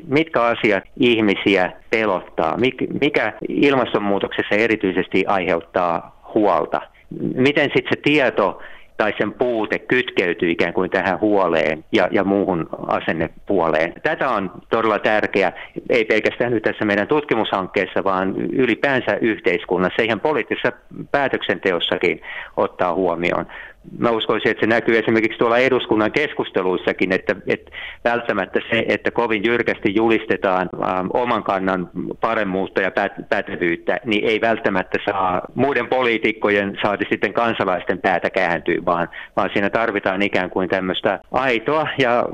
mitkä 0.08 0.42
asiat 0.42 0.84
ihmisiä 1.00 1.72
pelottaa, 1.90 2.58
mikä 3.02 3.34
ilmastonmuutoksessa 3.50 4.56
erityisesti 4.56 5.26
aiheuttaa 5.26 6.22
huolta 6.34 6.82
miten 7.20 7.70
sitten 7.76 7.94
se 7.94 8.02
tieto 8.04 8.62
tai 8.98 9.14
sen 9.18 9.34
puute 9.34 9.80
kytkeytyy 9.80 10.52
ikään 10.52 10.74
kuin 10.74 10.90
tähän 10.90 11.20
huoleen 11.20 11.86
ja, 11.92 12.08
ja 12.12 12.24
muuhun 12.24 12.70
asennepuoleen. 12.88 13.94
Tätä 14.04 14.30
on 14.30 14.52
todella 14.70 15.00
tärkeää, 15.00 15.54
ei 15.90 16.06
pelkästään 16.06 16.54
nyt 16.54 16.64
tässä 16.64 16.86
meidän 16.86 17.08
tutkimushankkeessa, 17.08 18.04
vaan 18.04 18.36
ylipäänsä 18.36 19.18
yhteiskunnassa, 19.22 20.02
ihan 20.04 20.20
poliittisessa 20.20 20.72
päätöksenteossakin 21.12 22.22
ottaa 22.58 22.94
huomioon 22.94 23.46
mä 24.00 24.10
uskoisin, 24.10 24.52
että 24.52 24.62
se 24.62 24.68
näkyy 24.68 24.98
esimerkiksi 24.98 25.40
tuolla 25.40 25.58
eduskunnan 25.58 26.12
keskusteluissakin, 26.12 27.12
että, 27.12 27.36
että 27.48 27.72
välttämättä 28.04 28.60
se, 28.72 28.86
että 28.88 29.12
kovin 29.12 29.44
jyrkästi 29.44 29.96
julistetaan 29.96 30.70
ähm, 30.74 31.08
oman 31.14 31.44
kannan 31.44 31.90
paremmuutta 32.22 32.82
ja 32.82 32.92
pätevyyttä, 33.30 33.98
niin 34.06 34.26
ei 34.26 34.42
välttämättä 34.42 34.98
saa 35.06 35.42
muiden 35.56 35.88
poliitikkojen 35.88 36.78
saati 36.82 37.06
sitten 37.10 37.34
kansalaisten 37.34 38.00
päätä 38.00 38.30
kääntyä, 38.30 38.78
vaan, 38.86 39.10
vaan 39.36 39.50
siinä 39.54 39.70
tarvitaan 39.70 40.22
ikään 40.22 40.50
kuin 40.50 40.70
tämmöistä 40.70 41.20
aitoa 41.32 41.88
ja 41.98 42.26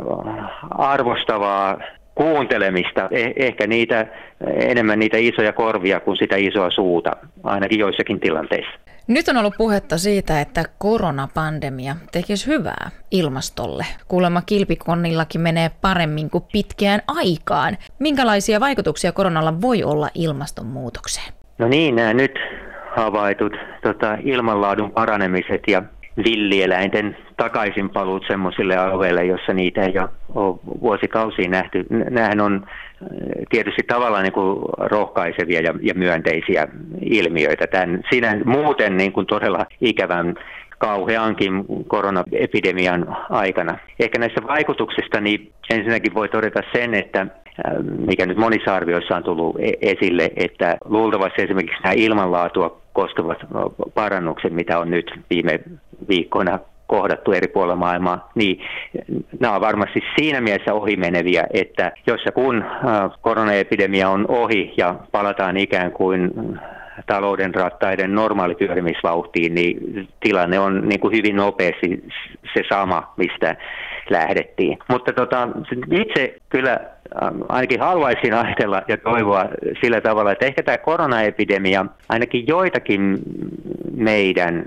arvostavaa 0.70 1.78
kuuntelemista, 2.16 3.08
eh- 3.08 3.34
ehkä 3.36 3.68
niitä, 3.68 4.08
enemmän 4.42 5.00
niitä 5.00 5.18
isoja 5.18 5.54
korvia 5.54 6.00
kuin 6.00 6.18
sitä 6.18 6.36
isoa 6.36 6.72
suuta, 6.72 7.12
ainakin 7.44 7.80
joissakin 7.80 8.20
tilanteissa. 8.20 8.80
Nyt 9.08 9.28
on 9.28 9.38
ollut 9.38 9.54
puhetta 9.58 9.98
siitä, 9.98 10.42
että 10.42 10.64
koronapandemia 10.78 11.96
tekisi 12.12 12.48
hyvää 12.48 12.90
ilmastolle. 13.12 13.86
Kuulemma 14.08 14.42
kilpikonnillakin 14.42 15.42
menee 15.42 15.72
paremmin 15.82 16.30
kuin 16.30 16.44
pitkään 16.52 17.02
aikaan. 17.08 17.78
Minkälaisia 18.00 18.60
vaikutuksia 18.60 19.12
koronalla 19.12 19.62
voi 19.62 19.84
olla 19.84 20.10
ilmastonmuutokseen? 20.16 21.34
No 21.58 21.68
niin, 21.68 21.96
nämä 21.96 22.14
nyt 22.14 22.40
havaitut 22.96 23.54
tota, 23.84 24.18
ilmanlaadun 24.24 24.92
paranemiset 24.92 25.62
ja 25.68 25.84
villieläinten 26.26 27.18
takaisinpaluut 27.38 28.24
semmoisille 28.28 28.76
alueille, 28.76 29.26
jossa 29.26 29.54
niitä 29.54 29.82
ei 29.82 29.94
ole 30.36 30.60
vuosikausiin 30.82 31.52
nähty. 31.52 31.86
Nämähän 31.90 32.42
on 32.42 32.64
äh, 32.66 33.08
tietysti 33.50 33.82
tavallaan 33.88 34.24
niin 34.24 34.34
kuin 34.34 34.60
rohkaisevia 34.78 35.62
ja, 35.62 35.74
ja 35.82 35.94
myönteisiä 35.94 36.68
ilmiöitä. 37.02 37.68
Tämän, 37.68 38.04
siinä 38.10 38.42
muuten 38.46 38.98
niin 38.98 39.12
kuin 39.12 39.26
todella 39.26 39.66
ikävän 39.82 40.36
kauheankin 40.78 41.66
koronaepidemian 41.88 43.18
aikana. 43.30 43.78
Ehkä 44.00 44.20
näissä 44.20 44.48
vaikutuksista 44.48 45.22
niin 45.22 45.52
ensinnäkin 45.70 46.14
voi 46.14 46.30
todeta 46.30 46.62
sen, 46.74 46.94
että 46.94 47.22
äh, 47.22 47.28
mikä 48.08 48.26
nyt 48.26 48.38
monissa 48.38 48.76
arvioissa 48.76 49.16
on 49.16 49.24
tullut 49.24 49.56
e-, 49.60 49.72
esille, 49.82 50.32
että 50.36 50.78
luultavasti 50.86 51.42
esimerkiksi 51.42 51.84
nämä 51.84 51.94
ilmanlaatua 51.98 52.82
koskevat 52.94 53.38
parannukset, 53.94 54.54
mitä 54.54 54.80
on 54.80 54.92
nyt 54.92 55.12
viime 55.30 55.60
viikkoina 56.10 56.60
kohdattu 56.88 57.32
eri 57.32 57.48
puolilla 57.48 57.76
maailmaa, 57.76 58.32
niin 58.36 58.62
nämä 59.40 59.56
on 59.56 59.62
varmasti 59.62 60.00
siinä 60.20 60.42
mielessä 60.42 60.74
ohimeneviä, 60.74 61.44
että 61.54 61.92
jos 62.08 62.26
ja 62.26 62.32
kun 62.32 62.66
koronaepidemia 63.22 64.10
on 64.10 64.26
ohi 64.28 64.74
ja 64.78 64.96
palataan 65.12 65.58
ikään 65.58 65.92
kuin 65.92 66.32
talouden 67.06 67.56
rattaiden 67.56 68.16
normaalipyörimisvauhtiin, 68.16 69.56
niin 69.56 70.08
tilanne 70.20 70.60
on 70.60 70.88
niin 70.88 71.00
kuin 71.00 71.16
hyvin 71.16 71.36
nopeasti 71.36 72.04
se 72.54 72.64
sama, 72.70 73.14
mistä 73.18 73.56
lähdettiin. 74.10 74.78
Mutta 74.90 75.14
tota, 75.14 75.48
itse 75.92 76.36
kyllä 76.50 76.80
ainakin 77.50 77.80
haluaisin 77.80 78.34
ajatella 78.34 78.82
ja 78.88 78.98
toivoa 78.98 79.46
sillä 79.82 80.02
tavalla, 80.02 80.32
että 80.32 80.46
ehkä 80.46 80.64
tämä 80.64 80.78
koronaepidemia 80.78 81.86
ainakin 82.10 82.48
joitakin 82.48 83.20
meidän 83.96 84.66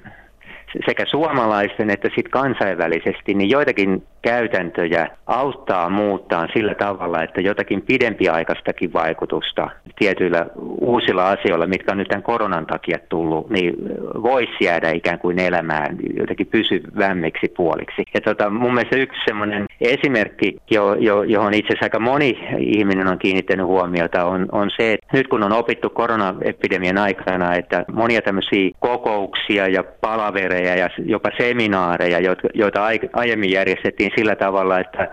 sekä 0.87 1.07
suomalaisten 1.07 1.91
että 1.91 2.09
sit 2.15 2.29
kansainvälisesti, 2.29 3.35
niin 3.35 3.51
joitakin 3.51 4.03
käytäntöjä 4.23 5.09
auttaa 5.27 5.89
muuttaa 5.89 6.47
sillä 6.53 6.75
tavalla, 6.75 7.23
että 7.23 7.41
jotakin 7.41 7.83
pidempiaikaistakin 7.83 8.93
vaikutusta 8.93 9.71
tietyillä 9.99 10.47
uusilla 10.81 11.29
asioilla, 11.29 11.67
mitkä 11.67 11.93
on 11.93 11.99
nyt 11.99 12.09
tämän 12.09 12.23
koronan 12.23 12.67
takia 12.67 12.99
tullut, 13.09 13.51
niin 13.51 13.75
voisi 14.23 14.65
jäädä 14.65 14.91
ikään 14.91 15.19
kuin 15.19 15.39
elämään 15.39 15.97
jotenkin 16.17 16.47
pysyvämmiksi 16.47 17.49
puoliksi. 17.57 18.03
Ja 18.15 18.21
tota, 18.21 18.51
mun 18.51 18.75
mielestä 18.75 18.97
yksi 18.97 19.21
semmoinen 19.25 19.67
esimerkki, 19.81 20.57
jo, 20.71 20.95
jo, 20.95 21.23
johon 21.23 21.55
itse 21.55 21.67
asiassa 21.67 21.87
aika 21.87 21.99
moni 21.99 22.39
ihminen 22.59 23.07
on 23.07 23.19
kiinnittänyt 23.19 23.67
huomiota, 23.67 24.25
on, 24.25 24.47
on 24.53 24.71
se, 24.77 24.93
että 24.93 25.17
nyt 25.17 25.29
kun 25.29 25.43
on 25.43 25.53
opittu 25.53 25.91
koronaepidemian 25.91 26.99
aikana, 26.99 27.55
että 27.55 27.85
monia 27.93 28.23
tämmöisiä 28.23 28.71
kokouksia 28.81 29.69
ja 29.69 29.85
palavereja 30.01 30.77
ja 30.77 30.89
jopa 31.05 31.31
seminaareja, 31.39 32.37
joita 32.55 32.85
aiemmin 33.13 33.51
järjestettiin 33.53 34.10
niin 34.11 34.19
sillä 34.19 34.37
tavalla, 34.37 34.81
että 34.81 35.09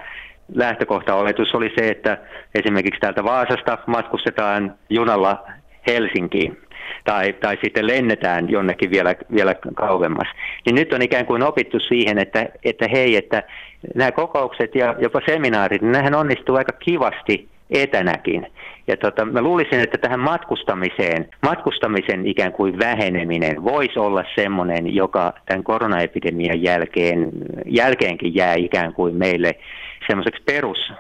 lähtökohtaoletus 0.54 1.56
oli 1.56 1.74
se, 1.80 1.90
että 1.90 2.18
esimerkiksi 2.56 3.00
täältä 3.00 3.24
Vaasasta 3.24 3.78
matkustetaan 3.86 4.76
junalla 4.90 5.48
Helsinkiin 5.88 6.58
tai, 7.04 7.34
tai 7.34 7.58
sitten 7.64 7.88
lennetään 7.88 8.50
jonnekin 8.50 8.92
vielä, 8.92 9.16
vielä 9.34 9.56
kauemmas. 9.76 10.28
Niin 10.66 10.76
nyt 10.76 10.94
on 10.94 11.02
ikään 11.02 11.26
kuin 11.26 11.44
opittu 11.44 11.80
siihen, 11.80 12.18
että, 12.18 12.46
että 12.64 12.88
hei, 12.92 13.16
että 13.16 13.44
nämä 13.96 14.12
kokoukset 14.12 14.76
ja 14.76 14.96
jopa 15.00 15.22
seminaarit, 15.26 15.82
niin 15.82 15.92
nämähän 15.92 16.16
onnistuu 16.16 16.56
aika 16.56 16.72
kivasti 16.72 17.50
etänäkin. 17.70 18.48
Ja 18.88 18.98
tota, 18.98 19.26
mä 19.26 19.42
luulisin, 19.42 19.80
että 19.80 19.98
tähän 19.98 20.20
matkustamiseen, 20.20 21.30
matkustamisen 21.44 22.28
ikään 22.28 22.54
kuin 22.54 22.80
väheneminen 22.80 23.64
voisi 23.64 24.00
olla 24.00 24.24
semmoinen, 24.36 24.96
joka 24.96 25.34
tämän 25.46 25.64
koronaepidemian 25.64 26.62
jälkeen, 26.62 27.32
jälkeenkin 27.66 28.36
jää 28.36 28.56
ikään 28.56 28.94
kuin 28.94 29.16
meille 29.16 29.56
semmoiseksi 30.08 30.44
perus 30.44 30.92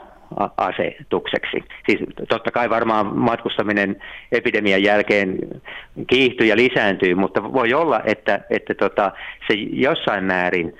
asetukseksi. 0.57 1.63
Siis 1.85 1.99
totta 2.29 2.51
kai 2.51 2.69
varmaan 2.69 3.17
matkustaminen 3.17 3.95
epidemian 4.31 4.83
jälkeen 4.83 5.37
kiihtyy 6.07 6.47
ja 6.47 6.55
lisääntyy, 6.55 7.15
mutta 7.15 7.53
voi 7.53 7.73
olla, 7.73 8.01
että, 8.05 8.39
että 8.49 8.73
tota, 8.73 9.11
se 9.47 9.53
jossain 9.71 10.23
määrin 10.23 10.77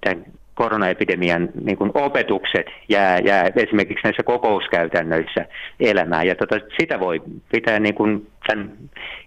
tämän 0.00 0.24
koronaepidemian 0.60 1.48
niin 1.64 1.78
kuin 1.78 1.90
opetukset 1.94 2.66
jää, 2.88 3.18
jää 3.18 3.50
esimerkiksi 3.56 4.04
näissä 4.04 4.22
kokouskäytännöissä 4.22 5.46
elämään. 5.80 6.26
Ja 6.26 6.34
tota, 6.34 6.56
sitä 6.80 7.00
voi 7.00 7.22
pitää 7.52 7.78
niin 7.78 7.94
kuin 7.94 8.26
tämän 8.46 8.72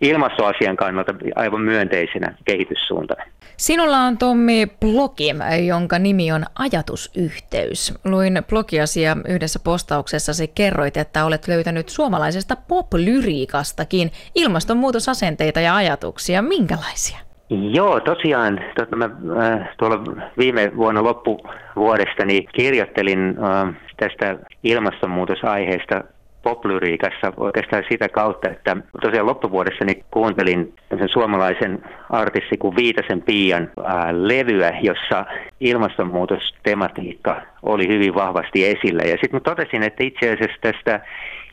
ilmastoasian 0.01 0.77
kannalta 0.77 1.15
aivan 1.35 1.61
myönteisenä 1.61 2.33
kehityssuuntana. 2.45 3.23
Sinulla 3.57 3.97
on 3.97 4.17
Tommi 4.17 4.67
blogi, 4.79 5.29
jonka 5.67 5.99
nimi 5.99 6.31
on 6.31 6.45
Ajatusyhteys. 6.55 7.93
Luin 8.05 8.41
blogiasia 8.49 9.17
yhdessä 9.27 9.59
postauksessasi 9.63 10.47
kerroit, 10.47 10.97
että 10.97 11.25
olet 11.25 11.47
löytänyt 11.47 11.89
suomalaisesta 11.89 12.55
pop-lyriikastakin 12.55 14.11
ilmastonmuutosasenteita 14.35 15.59
ja 15.59 15.75
ajatuksia. 15.75 16.41
Minkälaisia? 16.41 17.32
Joo, 17.49 17.99
tosiaan 17.99 18.59
tota, 18.75 18.95
mä, 18.95 19.05
äh, 19.05 19.69
tuolla 19.77 20.03
viime 20.37 20.71
vuonna 20.77 21.03
loppuvuodesta 21.03 22.25
niin 22.25 22.47
kirjoittelin 22.53 23.35
äh, 23.43 23.73
tästä 23.97 24.37
ilmastonmuutosaiheesta 24.63 26.03
poplyriikassa 26.43 27.33
oikeastaan 27.37 27.83
sitä 27.89 28.09
kautta, 28.09 28.49
että 28.49 28.77
tosiaan 29.01 29.27
loppuvuodessa 29.27 29.85
niin 29.85 30.03
kuuntelin 30.11 30.73
suomalaisen 31.05 31.83
artistin 32.09 32.59
kuin 32.59 32.75
Viitasen 32.75 33.21
Pian 33.21 33.69
äh, 33.79 33.95
levyä, 34.11 34.79
jossa 34.81 35.25
ilmastonmuutostematiikka 35.59 37.41
oli 37.63 37.87
hyvin 37.87 38.15
vahvasti 38.15 38.65
esillä. 38.65 39.03
Ja 39.03 39.17
sitten 39.21 39.41
totesin, 39.41 39.83
että 39.83 40.03
itse 40.03 40.33
asiassa 40.33 40.57
tästä 40.61 41.01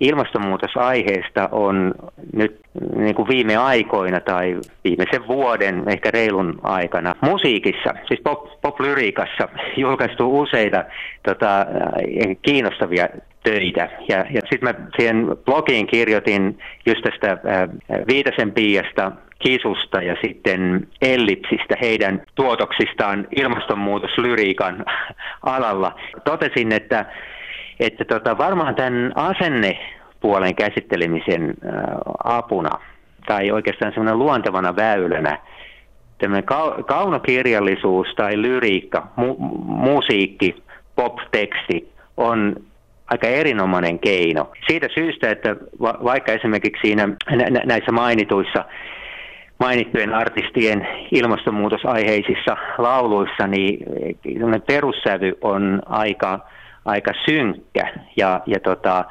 ilmastonmuutosaiheesta 0.01 1.49
on 1.53 1.95
nyt 2.33 2.61
niin 2.97 3.15
kuin 3.15 3.29
viime 3.29 3.57
aikoina 3.57 4.21
tai 4.21 4.57
viimeisen 4.85 5.29
vuoden, 5.29 5.83
ehkä 5.89 6.11
reilun 6.11 6.59
aikana, 6.63 7.15
musiikissa, 7.21 7.95
siis 8.09 8.21
pop, 8.25 8.61
pop-lyriikassa 8.61 9.49
julkaistu 9.77 10.41
useita 10.41 10.85
tota, 11.23 11.67
kiinnostavia 12.43 13.09
töitä. 13.43 13.89
Ja, 14.09 14.17
ja 14.31 14.41
sitten 14.41 14.63
mä 14.63 14.75
siihen 14.97 15.27
blogiin 15.45 15.87
kirjoitin 15.87 16.59
just 16.87 17.03
tästä 17.03 17.39
ää, 17.45 17.69
Viitasen 18.09 18.53
Piasta, 18.53 19.13
Kisusta 19.39 20.03
ja 20.03 20.17
sitten 20.25 20.89
Ellipsistä, 21.03 21.75
heidän 21.81 22.23
tuotoksistaan 22.35 23.27
ilmastonmuutoslyriikan 23.37 24.85
alalla. 25.43 25.95
Totesin, 26.25 26.73
että 26.73 27.07
että 27.81 28.05
tota, 28.05 28.39
varmaan 28.39 28.75
tämän 28.75 29.13
asennepuolen 29.15 30.55
käsittelemisen 30.55 31.51
ä, 31.51 31.73
apuna 32.25 32.71
tai 33.27 33.51
oikeastaan 33.51 33.93
semmoinen 33.93 34.19
luontevana 34.19 34.77
väylänä 34.77 35.39
tämmöinen 36.19 36.45
kaunokirjallisuus 36.87 38.07
tai 38.17 38.43
lyriikka, 38.43 39.07
mu- 39.19 39.37
musiikki, 39.67 40.63
pop-teksti 40.97 41.93
on 42.17 42.57
aika 43.11 43.27
erinomainen 43.27 43.99
keino. 43.99 44.51
Siitä 44.69 44.89
syystä, 44.95 45.31
että 45.31 45.57
va- 45.81 45.99
vaikka 46.05 46.33
esimerkiksi 46.33 46.81
siinä 46.83 47.09
nä- 47.31 47.63
näissä 47.67 47.93
mainituissa 47.93 48.65
mainittujen 49.61 50.15
artistien 50.15 50.89
ilmastonmuutosaiheisissa 51.13 52.57
lauluissa, 52.79 53.47
niin 53.47 53.79
perussävy 54.67 55.39
on 55.41 55.83
aika, 55.87 56.41
aika 56.85 57.13
synkkä 57.25 57.93
ja, 58.17 58.41
ja 58.47 58.61
tota, 58.61 59.05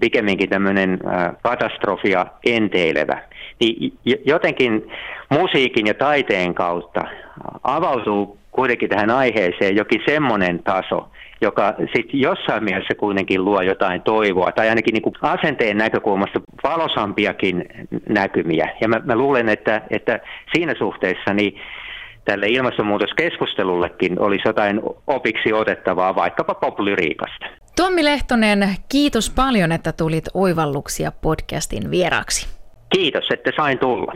pikemminkin 0.00 0.48
tämmöinen 0.48 0.98
katastrofia 1.42 2.26
enteilevä. 2.46 3.22
Niin 3.60 3.98
jotenkin 4.24 4.90
musiikin 5.30 5.86
ja 5.86 5.94
taiteen 5.94 6.54
kautta 6.54 7.04
avautuu 7.62 8.38
kuitenkin 8.50 8.88
tähän 8.88 9.10
aiheeseen 9.10 9.76
jokin 9.76 10.00
semmoinen 10.06 10.62
taso, 10.62 11.08
joka 11.40 11.74
sitten 11.78 12.20
jossain 12.20 12.64
mielessä 12.64 12.94
kuitenkin 12.94 13.44
luo 13.44 13.62
jotain 13.62 14.02
toivoa, 14.02 14.52
tai 14.52 14.68
ainakin 14.68 14.92
niin 14.92 15.02
kuin 15.02 15.14
asenteen 15.22 15.76
näkökulmasta 15.76 16.40
valosampiakin 16.64 17.64
näkymiä. 18.08 18.68
Ja 18.80 18.88
mä, 18.88 19.00
mä 19.04 19.16
luulen, 19.16 19.48
että, 19.48 19.82
että 19.90 20.20
siinä 20.54 20.74
suhteessa 20.78 21.34
niin 21.34 21.60
tälle 22.24 22.46
ilmastonmuutoskeskustelullekin 22.48 24.20
olisi 24.20 24.48
jotain 24.48 24.80
opiksi 25.06 25.52
otettavaa 25.52 26.14
vaikkapa 26.14 26.54
poplyriikasta. 26.54 27.46
Tommi 27.76 28.04
Lehtonen, 28.04 28.68
kiitos 28.88 29.30
paljon, 29.30 29.72
että 29.72 29.92
tulit 29.92 30.24
Oivalluksia 30.34 31.12
podcastin 31.22 31.90
vieraksi. 31.90 32.48
Kiitos, 32.94 33.24
että 33.30 33.50
sain 33.56 33.78
tulla. 33.78 34.12